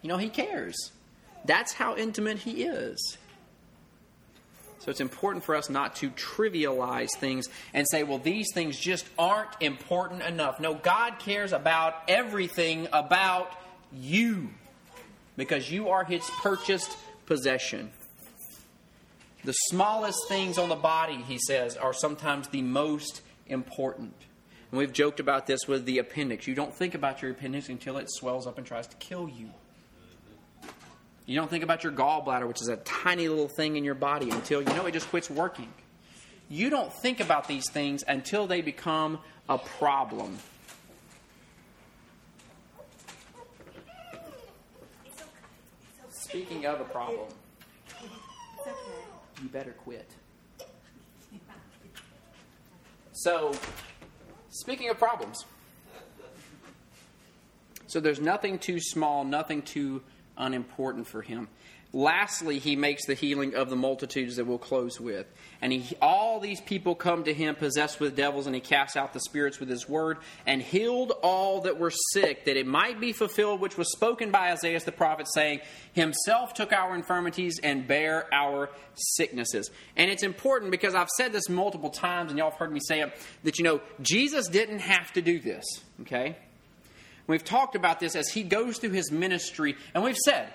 [0.03, 0.91] you know, he cares.
[1.43, 3.17] That's how intimate he is.
[4.77, 9.07] So it's important for us not to trivialize things and say, well, these things just
[9.17, 10.59] aren't important enough.
[10.59, 13.51] No, God cares about everything about
[13.91, 14.51] you
[15.35, 16.95] because you are his purchased
[17.25, 17.89] possession.
[19.43, 24.15] The smallest things on the body, he says, are sometimes the most important.
[24.71, 26.47] And we've joked about this with the appendix.
[26.47, 29.49] You don't think about your appendix until it swells up and tries to kill you.
[31.25, 34.29] You don't think about your gallbladder, which is a tiny little thing in your body,
[34.29, 35.71] until you know it just quits working.
[36.49, 40.37] You don't think about these things until they become a problem.
[46.09, 47.27] Speaking of a problem,
[49.43, 50.09] you better quit.
[53.15, 53.53] So,
[54.49, 55.45] speaking of problems,
[57.85, 60.01] so there's nothing too small, nothing too
[60.35, 61.47] unimportant for him.
[61.95, 65.27] Lastly, he makes the healing of the multitudes that we'll close with.
[65.61, 69.13] And he, all these people come to him possessed with devils, and he casts out
[69.13, 70.17] the spirits with his word,
[70.47, 74.51] and healed all that were sick, that it might be fulfilled which was spoken by
[74.51, 75.59] Isaiah the prophet, saying,
[75.93, 79.69] Himself took our infirmities and bare our sicknesses.
[79.95, 83.01] And it's important because I've said this multiple times, and y'all have heard me say
[83.01, 83.13] it,
[83.43, 85.63] that you know, Jesus didn't have to do this,
[86.01, 86.37] okay?
[87.27, 90.51] We've talked about this as he goes through his ministry, and we've said,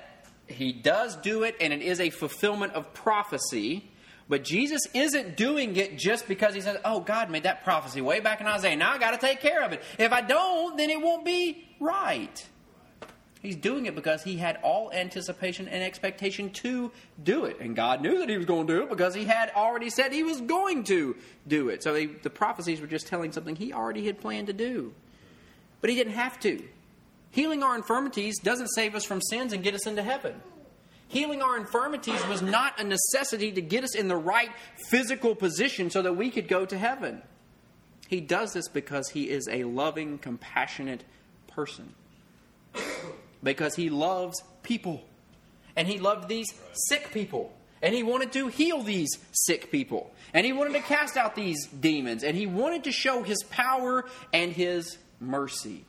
[0.48, 3.90] he does do it, and it is a fulfillment of prophecy.
[4.28, 8.20] But Jesus isn't doing it just because he says, Oh, God made that prophecy way
[8.20, 8.76] back in Isaiah.
[8.76, 9.82] Now I got to take care of it.
[9.98, 12.46] If I don't, then it won't be right.
[13.40, 16.90] He's doing it because he had all anticipation and expectation to
[17.22, 17.60] do it.
[17.60, 20.12] And God knew that he was going to do it because he had already said
[20.12, 21.82] he was going to do it.
[21.82, 24.92] So the prophecies were just telling something he already had planned to do.
[25.80, 26.62] But he didn't have to.
[27.30, 30.40] Healing our infirmities doesn't save us from sins and get us into heaven.
[31.08, 34.50] Healing our infirmities was not a necessity to get us in the right
[34.88, 37.22] physical position so that we could go to heaven.
[38.08, 41.04] He does this because he is a loving, compassionate
[41.46, 41.94] person.
[43.42, 45.02] Because he loves people.
[45.76, 47.52] And he loved these sick people.
[47.80, 50.12] And he wanted to heal these sick people.
[50.34, 52.24] And he wanted to cast out these demons.
[52.24, 55.84] And he wanted to show his power and his mercy.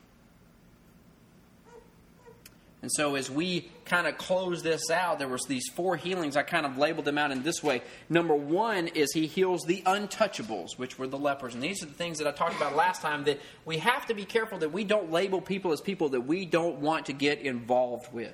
[2.82, 6.34] And so as we kind of close this out, there was these four healings.
[6.34, 7.82] I kind of labeled them out in this way.
[8.08, 11.54] Number one is he heals the untouchables, which were the lepers.
[11.54, 14.14] And these are the things that I talked about last time that we have to
[14.14, 17.40] be careful that we don't label people as people that we don't want to get
[17.40, 18.32] involved with.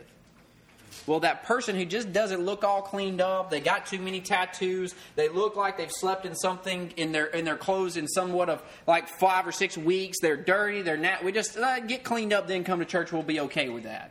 [1.07, 4.94] Well, that person who just doesn't look all cleaned up, they got too many tattoos,
[5.14, 8.62] they look like they've slept in something in their in their clothes in somewhat of
[8.86, 11.22] like five or six weeks, they're dirty, they're not.
[11.22, 13.12] We just uh, get cleaned up, then come to church.
[13.12, 14.11] We'll be okay with that.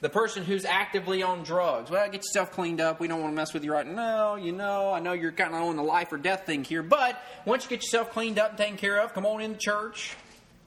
[0.00, 3.00] The person who's actively on drugs, well, get yourself cleaned up.
[3.00, 4.36] We don't want to mess with you right now.
[4.36, 7.22] You know, I know you're kind of on the life or death thing here, but
[7.44, 10.16] once you get yourself cleaned up and taken care of, come on in the church.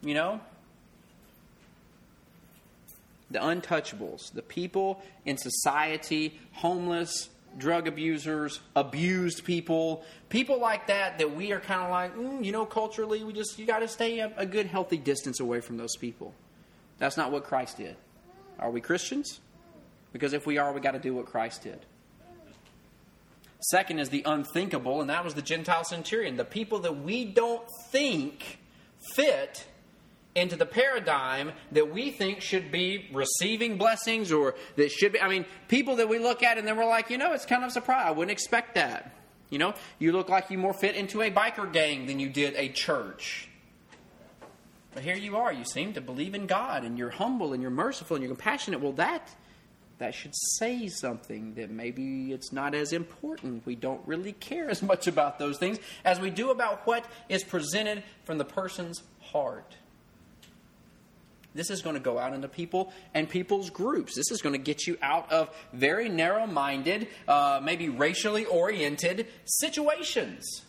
[0.04, 0.42] You know,
[3.32, 11.36] the untouchables, the people in society, homeless, drug abusers, abused people, people like that that
[11.36, 14.20] we are kind of like, mm, you know, culturally, we just you got to stay
[14.20, 16.34] a, a good, healthy distance away from those people.
[17.00, 17.96] That's not what Christ did.
[18.60, 19.42] Are we Christians?
[20.12, 21.86] Because if we are, we got to do what Christ did.
[23.70, 26.36] Second is the unthinkable, and that was the Gentile centurion.
[26.36, 28.60] The people that we don't think
[29.14, 29.66] fit
[30.36, 35.30] into the paradigm that we think should be receiving blessings or that should be, I
[35.30, 37.70] mean, people that we look at and then we're like, you know, it's kind of
[37.70, 38.04] a surprise.
[38.06, 39.16] I wouldn't expect that.
[39.50, 42.56] You know, you look like you more fit into a biker gang than you did
[42.56, 43.48] a church.
[44.94, 45.52] But here you are.
[45.52, 48.82] You seem to believe in God and you're humble and you're merciful and you're compassionate.
[48.82, 49.30] Well, that
[50.00, 53.66] that should say something that maybe it's not as important.
[53.66, 57.44] We don't really care as much about those things as we do about what is
[57.44, 59.78] presented from the person's heart.
[61.56, 64.16] This is going to go out into people and people's groups.
[64.16, 69.28] This is going to get you out of very narrow minded, uh, maybe racially oriented
[69.46, 70.64] situations.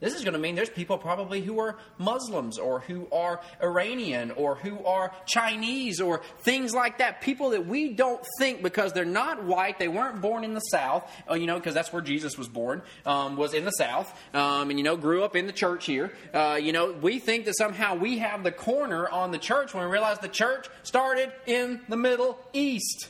[0.00, 4.30] This is going to mean there's people probably who are Muslims or who are Iranian
[4.30, 7.20] or who are Chinese or things like that.
[7.20, 11.10] People that we don't think because they're not white, they weren't born in the South,
[11.30, 14.70] uh, you know, because that's where Jesus was born, um, was in the South, um,
[14.70, 16.12] and, you know, grew up in the church here.
[16.32, 19.84] Uh, you know, we think that somehow we have the corner on the church when
[19.84, 23.08] we realize the church started in the Middle East.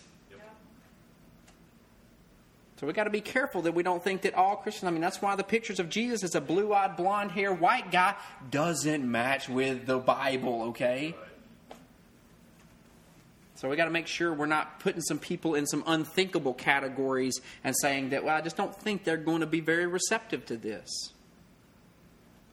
[2.80, 5.02] So we got to be careful that we don't think that all Christians, I mean,
[5.02, 8.14] that's why the pictures of Jesus as a blue eyed, blonde hair, white guy
[8.50, 11.14] doesn't match with the Bible, okay?
[13.56, 17.38] So we got to make sure we're not putting some people in some unthinkable categories
[17.64, 20.56] and saying that, well, I just don't think they're going to be very receptive to
[20.56, 20.88] this.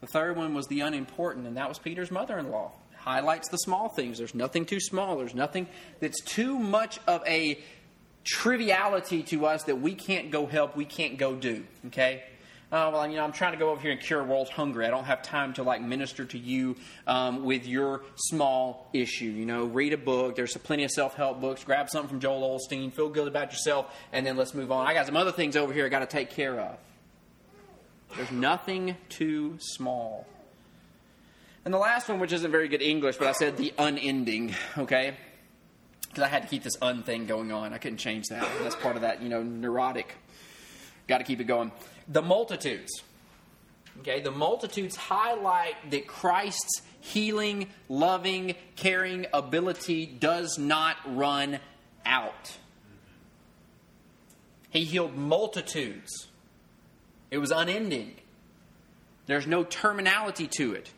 [0.02, 2.72] The third one was the unimportant, and that was Peter's mother in law.
[2.96, 4.18] Highlights the small things.
[4.18, 5.68] There's nothing too small, there's nothing
[6.00, 7.58] that's too much of a
[8.28, 11.64] triviality to us that we can't go help, we can't go do.
[11.86, 12.22] Okay?
[12.70, 14.82] oh, well, you know, I'm trying to go over here and cure world hunger.
[14.82, 16.76] I don't have time to like minister to you
[17.06, 19.26] um, with your small issue.
[19.26, 20.36] You know, read a book.
[20.36, 21.64] There's plenty of self help books.
[21.64, 22.92] Grab something from Joel Osteen.
[22.92, 24.86] Feel good about yourself, and then let's move on.
[24.86, 26.76] I got some other things over here I got to take care of.
[28.16, 30.26] There's nothing too small.
[31.64, 34.54] And the last one, which isn't very good English, but I said the unending.
[34.76, 35.16] Okay.
[36.18, 37.72] Because I had to keep this un thing going on.
[37.72, 38.44] I couldn't change that.
[38.60, 40.16] That's part of that, you know, neurotic.
[41.06, 41.70] Got to keep it going
[42.08, 42.90] the multitudes.
[44.00, 51.60] Okay, the multitudes highlight that Christ's healing, loving, caring ability does not run
[52.04, 52.56] out.
[54.70, 56.26] He healed multitudes.
[57.30, 58.16] It was unending.
[59.26, 60.90] There's no terminality to it.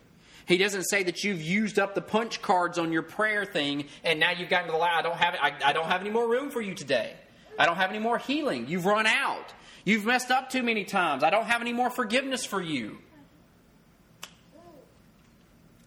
[0.45, 4.19] He doesn't say that you've used up the punch cards on your prayer thing and
[4.19, 4.93] now you've gotten to the line.
[4.93, 7.13] I don't have I, I don't have any more room for you today.
[7.57, 8.67] I don't have any more healing.
[8.67, 9.53] You've run out.
[9.85, 11.23] You've messed up too many times.
[11.23, 12.97] I don't have any more forgiveness for you.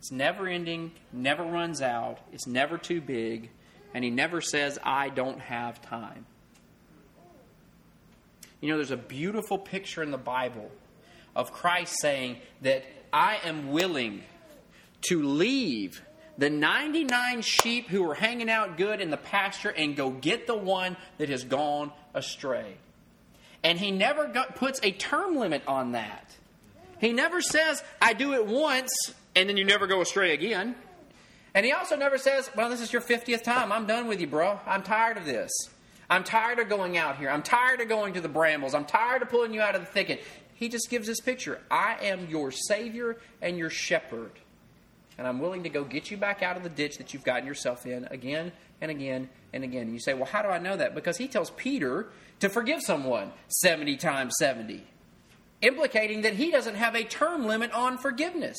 [0.05, 3.49] It's never ending, never runs out, it's never too big,
[3.95, 6.27] and he never says, I don't have time.
[8.61, 10.71] You know, there's a beautiful picture in the Bible
[11.35, 12.85] of Christ saying that
[13.15, 14.25] I am willing
[15.05, 16.03] to leave
[16.37, 20.57] the 99 sheep who are hanging out good in the pasture and go get the
[20.57, 22.75] one that has gone astray.
[23.63, 26.35] And he never got, puts a term limit on that.
[27.01, 30.75] He never says, I do it once and then you never go astray again.
[31.55, 33.73] And he also never says, Well, this is your 50th time.
[33.73, 34.59] I'm done with you, bro.
[34.67, 35.51] I'm tired of this.
[36.11, 37.31] I'm tired of going out here.
[37.31, 38.75] I'm tired of going to the brambles.
[38.75, 40.23] I'm tired of pulling you out of the thicket.
[40.55, 44.33] He just gives this picture I am your Savior and your shepherd.
[45.17, 47.47] And I'm willing to go get you back out of the ditch that you've gotten
[47.47, 49.83] yourself in again and again and again.
[49.83, 50.95] And you say, Well, how do I know that?
[50.95, 52.09] Because he tells Peter
[52.41, 54.85] to forgive someone 70 times 70,
[55.63, 58.57] implicating that he doesn't have a term limit on forgiveness.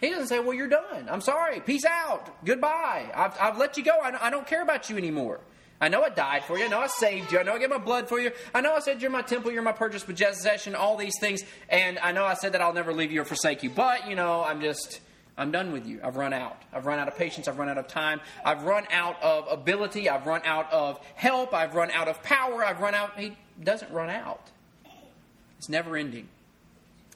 [0.00, 1.08] He doesn't say, Well, you're done.
[1.10, 1.60] I'm sorry.
[1.60, 2.44] Peace out.
[2.44, 3.10] Goodbye.
[3.14, 3.98] I've, I've let you go.
[4.02, 5.40] I, I don't care about you anymore.
[5.82, 6.66] I know I died for you.
[6.66, 7.38] I know I saved you.
[7.38, 8.32] I know I gave my blood for you.
[8.54, 11.40] I know I said you're my temple, you're my purchase possession, all these things.
[11.70, 13.70] And I know I said that I'll never leave you or forsake you.
[13.70, 15.00] But, you know, I'm just,
[15.40, 16.00] I'm done with you.
[16.04, 16.60] I've run out.
[16.70, 17.48] I've run out of patience.
[17.48, 18.20] I've run out of time.
[18.44, 20.10] I've run out of ability.
[20.10, 21.54] I've run out of help.
[21.54, 22.62] I've run out of power.
[22.62, 23.18] I've run out.
[23.18, 24.50] He doesn't run out.
[25.56, 26.28] It's never ending.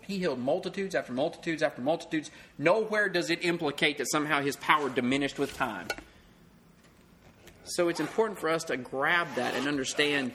[0.01, 2.31] He healed multitudes after multitudes after multitudes.
[2.57, 5.89] Nowhere does it implicate that somehow his power diminished with time.
[7.65, 10.33] So it's important for us to grab that and understand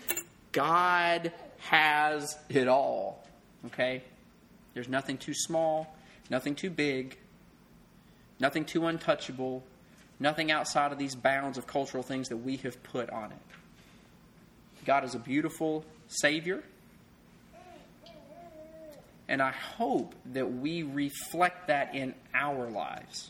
[0.51, 3.25] God has it all.
[3.65, 4.03] Okay?
[4.75, 5.95] There's nothing too small,
[6.29, 7.17] nothing too big,
[8.39, 9.63] nothing too untouchable,
[10.19, 13.37] nothing outside of these bounds of cultural things that we have put on it.
[14.85, 16.63] God is a beautiful Savior.
[19.27, 23.29] And I hope that we reflect that in our lives.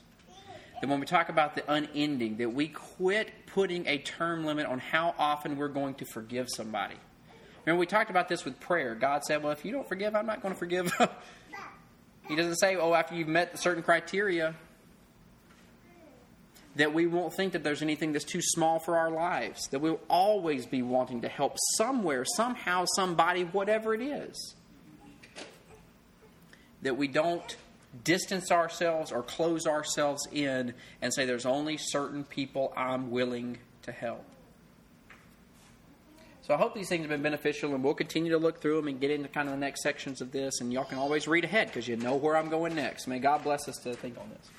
[0.79, 4.79] That when we talk about the unending, that we quit putting a term limit on
[4.79, 6.95] how often we're going to forgive somebody.
[7.65, 8.95] Remember, we talked about this with prayer.
[8.95, 10.97] God said, Well, if you don't forgive, I'm not going to forgive.
[12.29, 14.55] he doesn't say, Oh, after you've met certain criteria,
[16.75, 19.99] that we won't think that there's anything that's too small for our lives, that we'll
[20.07, 24.55] always be wanting to help somewhere, somehow, somebody, whatever it is.
[26.83, 27.55] That we don't
[28.03, 33.91] distance ourselves or close ourselves in and say there's only certain people I'm willing to
[33.91, 34.23] help.
[36.43, 38.87] So I hope these things have been beneficial, and we'll continue to look through them
[38.87, 40.61] and get into kind of the next sections of this.
[40.61, 43.07] And y'all can always read ahead because you know where I'm going next.
[43.07, 44.58] May God bless us to think on this.